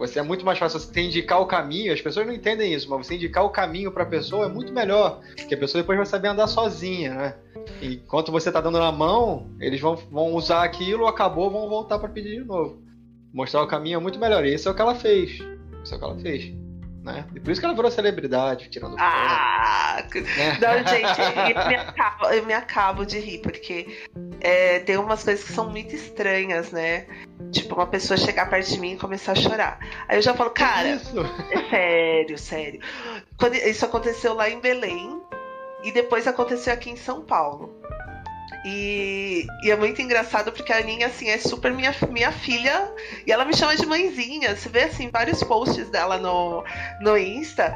[0.00, 3.06] Você é muito mais fácil você indicar o caminho, as pessoas não entendem isso, mas
[3.06, 6.06] você indicar o caminho para a pessoa é muito melhor, porque a pessoa depois vai
[6.06, 7.34] saber andar sozinha, né?
[7.80, 12.08] Enquanto você está dando na mão, eles vão, vão usar aquilo, acabou, vão voltar para
[12.08, 12.90] pedir de novo
[13.32, 14.44] mostrar o caminho é muito melhor.
[14.44, 15.38] E isso é o que ela fez.
[15.82, 16.52] Isso é o que ela fez.
[17.02, 17.24] Né?
[17.34, 20.04] E por isso que ela virou celebridade, tirando Ah!
[20.14, 20.58] Né?
[20.60, 23.86] Não, gente, eu me, acabo, eu me acabo de rir, porque
[24.40, 27.06] é, tem umas coisas que são muito estranhas, né?
[27.52, 29.78] Tipo, uma pessoa chegar perto de mim e começar a chorar.
[30.08, 30.98] Aí eu já falo, cara, é
[31.70, 32.80] sério, sério.
[33.38, 35.20] Quando isso aconteceu lá em Belém
[35.82, 37.80] e depois aconteceu aqui em São Paulo.
[38.64, 42.92] E, e, é muito engraçado porque a Aninha, assim, é super minha, minha filha
[43.26, 44.54] e ela me chama de mãezinha.
[44.54, 46.62] Você vê, assim, vários posts dela no,
[47.00, 47.74] no Insta.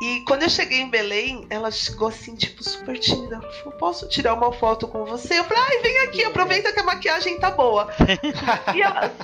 [0.00, 3.36] E quando eu cheguei em Belém, ela chegou assim, tipo, super tímida.
[3.36, 5.38] Ela falou: Posso tirar uma foto com você?
[5.38, 7.88] Eu falei: Ai, vem aqui, aproveita que a maquiagem tá boa.
[8.74, 9.14] e ela.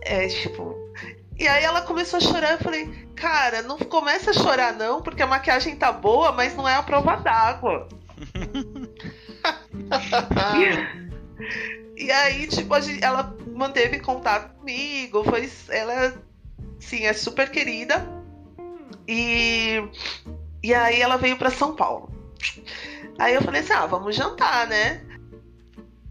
[0.00, 0.74] É, tipo.
[1.38, 2.52] E aí ela começou a chorar.
[2.52, 6.68] Eu falei: Cara, não começa a chorar, não, porque a maquiagem tá boa, mas não
[6.68, 7.88] é a prova d'água.
[11.96, 15.48] e, e, aí, tipo, gente, ela manteve contato comigo, foi.
[15.68, 16.14] Ela,
[16.80, 18.23] sim, é super querida.
[19.06, 19.82] E,
[20.62, 22.10] e aí ela veio para São Paulo.
[23.18, 25.02] Aí eu falei assim: ah, vamos jantar, né?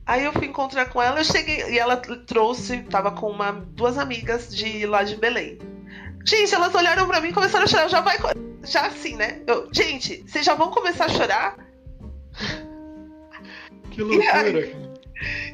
[0.06, 3.98] Aí eu fui encontrar com ela, eu cheguei e ela trouxe, tava com uma, duas
[3.98, 5.58] amigas de lá de Belém.
[6.26, 7.88] Gente, elas olharam para mim e começaram a chorar.
[7.90, 8.18] Já vai,
[8.64, 9.42] já assim, né?
[9.48, 11.58] Eu, gente, vocês já vão começar a chorar?
[13.92, 14.60] Que loucura.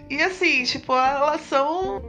[0.09, 2.01] E, e assim, tipo, elas são.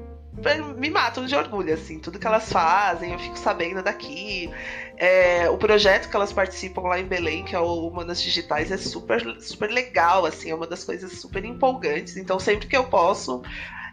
[0.77, 4.51] Me matam de orgulho, assim, tudo que elas fazem, eu fico sabendo daqui.
[4.97, 8.77] É, o projeto que elas participam lá em Belém, que é o Humanas Digitais, é
[8.77, 12.17] super, super legal, assim, é uma das coisas super empolgantes.
[12.17, 13.43] Então, sempre que eu posso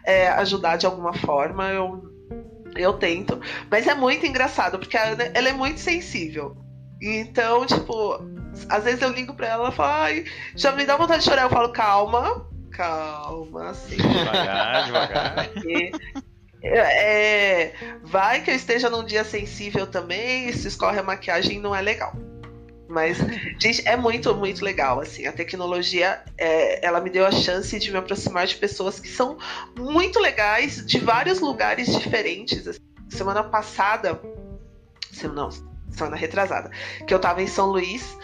[0.04, 2.02] é, ajudar de alguma forma, eu,
[2.76, 3.40] eu tento.
[3.70, 6.56] Mas é muito engraçado, porque ela, ela é muito sensível.
[7.00, 8.18] Então, tipo,
[8.68, 10.24] às vezes eu ligo pra ela e falo, ai,
[10.54, 11.42] já me dá vontade de chorar.
[11.42, 13.96] Eu falo, calma, calma, assim.
[13.96, 15.48] Devagar, devagar.
[16.62, 21.80] É, vai que eu esteja num dia sensível também, se escorre a maquiagem não é
[21.80, 22.12] legal.
[22.88, 23.18] Mas,
[23.60, 25.26] gente, é muito, muito legal, assim.
[25.26, 29.36] A tecnologia, é, ela me deu a chance de me aproximar de pessoas que são
[29.78, 32.66] muito legais, de vários lugares diferentes.
[32.66, 32.80] Assim.
[33.10, 34.20] Semana passada,
[35.34, 35.50] não,
[35.90, 36.70] semana retrasada,
[37.06, 38.16] que eu tava em São Luís,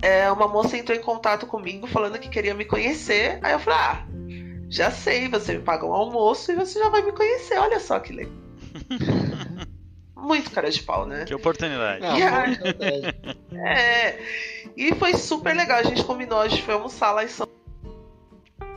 [0.00, 3.38] é, uma moça entrou em contato comigo falando que queria me conhecer.
[3.42, 4.06] Aí eu falei, ah,
[4.72, 7.58] já sei, você me paga um almoço e você já vai me conhecer.
[7.58, 8.32] Olha só que legal.
[10.16, 11.26] Muito cara de pau, né?
[11.26, 12.00] Que oportunidade.
[12.00, 14.18] Não, e é.
[14.74, 15.78] E foi super legal.
[15.78, 17.46] A gente combinou, a gente foi almoçar lá em São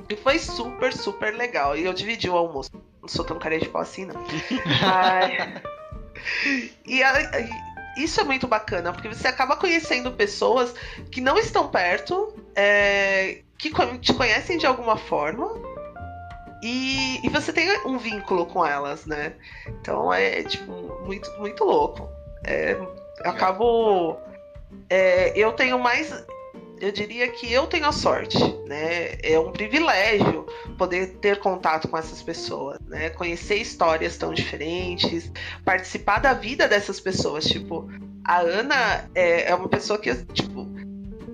[0.09, 1.77] e foi super, super legal.
[1.77, 2.71] E eu dividi o almoço.
[3.01, 4.21] Não sou tão cara de pau assim, não.
[4.83, 5.61] Ai...
[6.85, 7.13] E, a,
[7.97, 10.73] isso é muito bacana, porque você acaba conhecendo pessoas
[11.09, 15.74] que não estão perto, é, que te conhecem de alguma forma.
[16.67, 19.33] E, e, você tem um vínculo com elas, né?
[19.67, 20.71] Então é tipo
[21.05, 22.09] muito, muito louco.
[22.43, 22.75] É,
[23.23, 24.17] acabo.
[24.89, 26.25] É, eu tenho mais
[26.79, 28.37] eu diria que eu tenho a sorte,
[28.67, 29.15] né?
[29.23, 30.45] É um privilégio
[30.77, 33.09] poder ter contato com essas pessoas, né?
[33.11, 35.31] Conhecer histórias tão diferentes,
[35.63, 37.89] participar da vida dessas pessoas, tipo,
[38.23, 40.54] A Ana é, é uma pessoa que, tipo,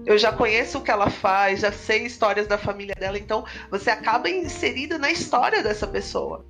[0.05, 3.89] eu já conheço o que ela faz, já sei histórias da família dela, então você
[3.89, 6.45] acaba inserido na história dessa pessoa.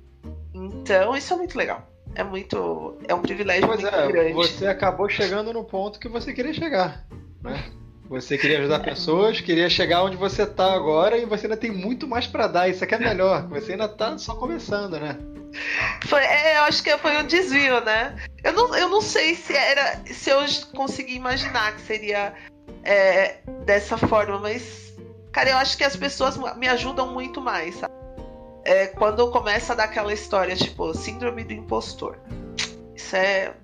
[0.54, 1.88] Então, isso é muito legal.
[2.14, 2.98] É muito.
[3.08, 4.32] É um privilégio pois muito é, grande.
[4.34, 7.06] Você acabou chegando no ponto que você queria chegar.
[7.42, 7.64] Né?
[8.08, 8.84] Você queria ajudar é.
[8.84, 12.68] pessoas, queria chegar onde você está agora e você ainda tem muito mais para dar.
[12.68, 13.48] Isso aqui é melhor.
[13.48, 15.16] Você ainda está só começando, né?
[16.06, 18.14] Foi, é, eu acho que foi um desvio, né?
[18.44, 20.00] Eu não, eu não sei se era.
[20.06, 20.40] Se eu
[20.74, 22.34] consegui imaginar que seria
[22.82, 24.92] é, dessa forma, mas.
[25.32, 27.94] Cara, eu acho que as pessoas me ajudam muito mais, sabe?
[28.64, 32.18] É, quando começa a dar aquela história, tipo, síndrome do impostor.
[32.94, 33.54] Isso é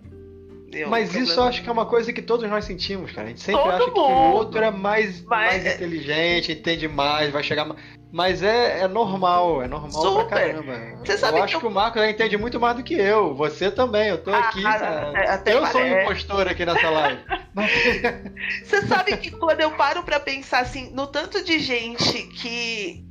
[0.71, 3.27] Deu Mas um isso eu acho que é uma coisa que todos nós sentimos, cara.
[3.27, 3.95] A gente sempre Todo acha mundo.
[3.95, 5.65] que o outro é mais, Mas...
[5.65, 7.81] mais inteligente, entende mais, vai chegar mais.
[8.11, 10.27] Mas é, é normal, é normal Super.
[10.27, 10.97] pra caramba.
[11.05, 11.61] Você sabe eu acho que, eu...
[11.61, 13.35] que o Marco entende muito mais do que eu.
[13.35, 14.65] Você também, eu tô ah, aqui.
[14.65, 15.73] Até eu parece.
[15.73, 17.23] sou um impostor aqui nessa live.
[18.65, 23.05] Você sabe que quando eu paro pra pensar assim, no tanto de gente que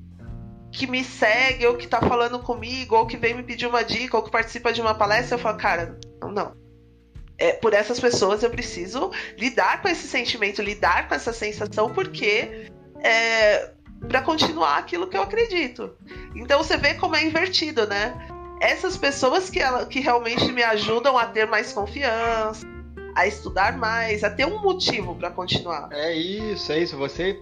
[0.72, 4.16] que me segue, ou que tá falando comigo, ou que vem me pedir uma dica,
[4.16, 6.54] ou que participa de uma palestra, eu falo, cara, não
[7.38, 12.70] é, por essas pessoas eu preciso lidar com esse sentimento, lidar com essa sensação, porque
[13.04, 13.72] é,
[14.08, 15.96] para continuar aquilo que eu acredito.
[16.36, 18.16] Então você vê como é invertido, né?
[18.60, 22.66] Essas pessoas que, ela, que realmente me ajudam a ter mais confiança,
[23.18, 25.90] a estudar mais, a ter um motivo para continuar.
[25.92, 26.96] É isso, é isso.
[26.96, 27.42] Você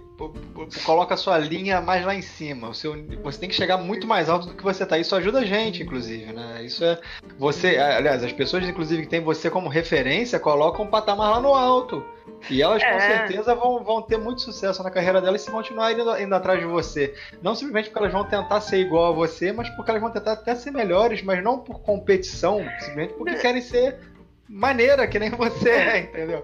[0.85, 2.69] coloca a sua linha mais lá em cima.
[2.69, 4.97] O seu, você tem que chegar muito mais alto do que você tá.
[4.97, 6.63] Isso ajuda a gente, inclusive, né?
[6.63, 6.97] Isso é
[7.37, 11.53] você, aliás, as pessoas inclusive que têm você como referência colocam um patamar lá no
[11.53, 12.05] alto.
[12.49, 12.93] E elas é.
[12.93, 16.57] com certeza vão, vão ter muito sucesso na carreira delas se continuar indo, indo atrás
[16.57, 17.13] de você.
[17.41, 20.33] Não simplesmente porque elas vão tentar ser igual a você, mas porque elas vão tentar
[20.33, 23.39] até ser melhores, mas não por competição, simplesmente porque é.
[23.39, 24.14] querem ser
[24.47, 26.43] maneira, que nem você é, entendeu?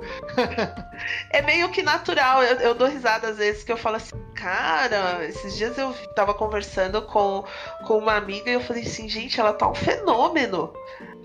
[1.29, 2.43] é meio que natural.
[2.43, 6.33] Eu, eu, dou risada às vezes que eu falo assim, cara, esses dias eu tava
[6.33, 7.43] conversando com,
[7.85, 10.73] com uma amiga e eu falei assim, gente, ela tá um fenômeno.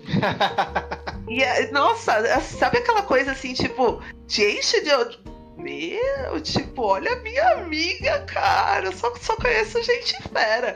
[1.27, 5.27] e nossa, sabe aquela coisa assim, tipo, te enche de.
[5.57, 8.85] Meu, tipo, olha a minha amiga, cara.
[8.85, 10.75] Eu só, só conheço gente fera.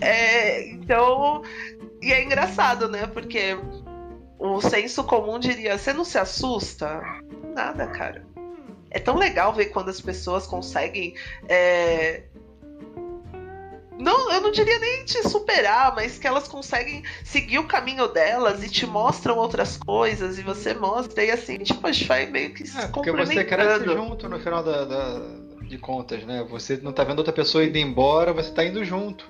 [0.00, 1.42] É, então.
[2.00, 3.06] E é engraçado, né?
[3.06, 3.56] Porque
[4.42, 7.00] o senso comum diria: você não se assusta?
[7.54, 8.26] Nada, cara.
[8.90, 11.14] É tão legal ver quando as pessoas conseguem.
[11.48, 12.24] É...
[13.98, 18.64] Não, eu não diria nem te superar, mas que elas conseguem seguir o caminho delas
[18.64, 22.52] e te mostram outras coisas e você mostra, e assim, tipo, a gente vai meio
[22.52, 25.20] que se é, Porque você cresce junto no final da, da,
[25.62, 26.44] de contas, né?
[26.50, 29.24] Você não tá vendo outra pessoa indo embora, você tá indo junto.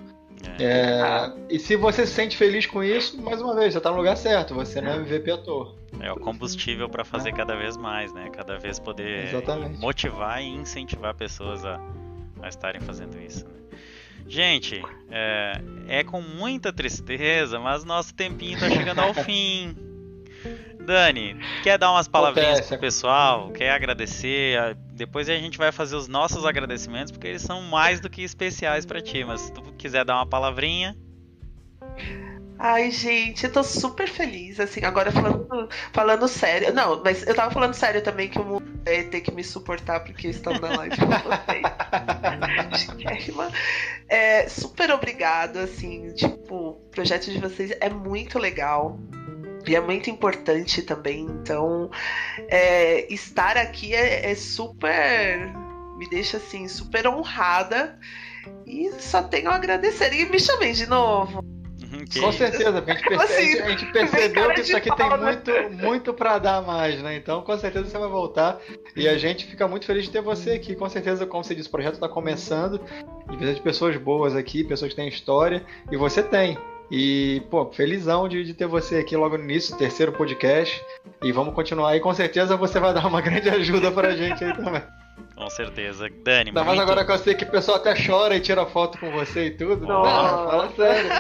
[0.59, 0.64] É.
[0.64, 3.97] é, e se você se sente feliz com isso, mais uma vez, você está no
[3.97, 5.74] lugar certo, você não é MVP à toa.
[6.01, 8.30] É o combustível para fazer cada vez mais, né?
[8.30, 9.78] Cada vez poder Exatamente.
[9.78, 11.80] motivar e incentivar pessoas a,
[12.43, 13.45] a estarem fazendo isso.
[13.45, 13.53] Né?
[14.26, 19.76] Gente, é, é com muita tristeza, mas nosso tempinho está chegando ao fim.
[20.84, 22.68] Dani, quer dar umas palavrinhas Acontece.
[22.68, 23.50] pro pessoal?
[23.50, 24.76] Quer agradecer?
[24.92, 28.84] Depois a gente vai fazer os nossos agradecimentos, porque eles são mais do que especiais
[28.84, 29.24] para ti.
[29.24, 30.96] Mas se tu quiser dar uma palavrinha.
[32.64, 36.72] Ai, gente, eu tô super feliz, assim, agora falando, falando sério.
[36.72, 40.04] Não, mas eu tava falando sério também que o mundo vai ter que me suportar
[40.04, 41.62] porque estão na live com vocês.
[44.08, 48.96] é, super obrigado, assim, tipo, o projeto de vocês é muito legal.
[49.66, 51.26] E é muito importante também.
[51.26, 51.90] Então,
[52.48, 55.52] é, estar aqui é, é, super.
[55.96, 57.98] Me deixa assim, super honrada.
[58.66, 60.12] E só tenho a agradecer.
[60.12, 61.44] E me chamei de novo.
[62.10, 63.32] Que Com certeza, porque a gente, perce...
[63.32, 65.50] assim, a gente percebeu que isso aqui tem muito,
[65.84, 67.16] muito para dar mais, né?
[67.16, 68.58] Então, com certeza você vai voltar.
[68.96, 70.74] E a gente fica muito feliz de ter você aqui.
[70.74, 72.80] Com certeza, como você disse, o projeto está começando.
[73.24, 75.64] E precisa de pessoas boas aqui, pessoas que têm história.
[75.90, 76.56] E você tem.
[76.95, 80.84] E, pô, felizão de, de ter você aqui logo no início, terceiro podcast.
[81.22, 82.01] E vamos continuar aí.
[82.01, 84.82] Com certeza você vai dar uma grande ajuda pra gente aí também.
[85.34, 86.08] Com certeza.
[86.24, 88.98] Dani, Ainda mais agora que eu sei que o pessoal até chora e tira foto
[88.98, 89.86] com você e tudo.
[89.86, 91.10] Não, não fala sério.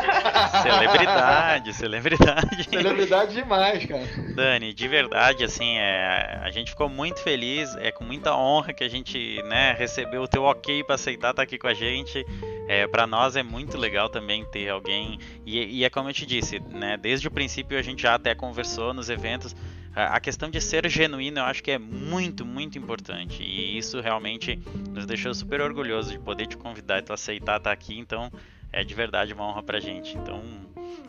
[0.62, 2.64] Celebridade, celebridade.
[2.64, 4.04] Celebridade demais, cara.
[4.34, 8.84] Dani, de verdade, assim, é, a gente ficou muito feliz, é com muita honra que
[8.84, 12.24] a gente, né, recebeu o teu ok para aceitar estar tá aqui com a gente.
[12.68, 16.24] É, para nós é muito legal também ter alguém, e, e é como eu te
[16.24, 19.54] disse, né, desde o princípio a gente já até conversou nos eventos,
[19.94, 23.42] a questão de ser genuíno eu acho que é muito, muito importante.
[23.42, 24.58] E isso realmente
[24.90, 27.98] nos deixou super orgulhosos de poder te convidar e tu aceitar estar aqui.
[27.98, 28.30] Então
[28.72, 30.16] é de verdade uma honra pra gente.
[30.16, 30.42] Então,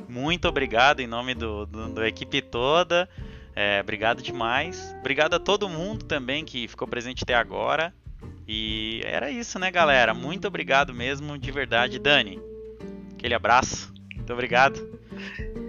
[0.09, 3.09] muito obrigado em nome do, do, do equipe toda.
[3.55, 4.93] É, obrigado demais.
[4.99, 7.93] Obrigado a todo mundo também que ficou presente até agora.
[8.47, 10.13] E era isso, né, galera?
[10.13, 11.99] Muito obrigado mesmo, de verdade.
[11.99, 12.41] Dani,
[13.13, 13.93] aquele abraço.
[14.13, 14.99] Muito obrigado.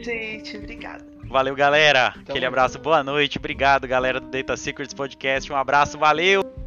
[0.01, 1.14] Gente, obrigada.
[1.35, 2.15] Valeu, galera.
[2.17, 3.39] Então, aquele abraço, boa noite.
[3.39, 5.53] Obrigado, galera do Data Secrets Podcast.
[5.53, 6.64] Um abraço, valeu!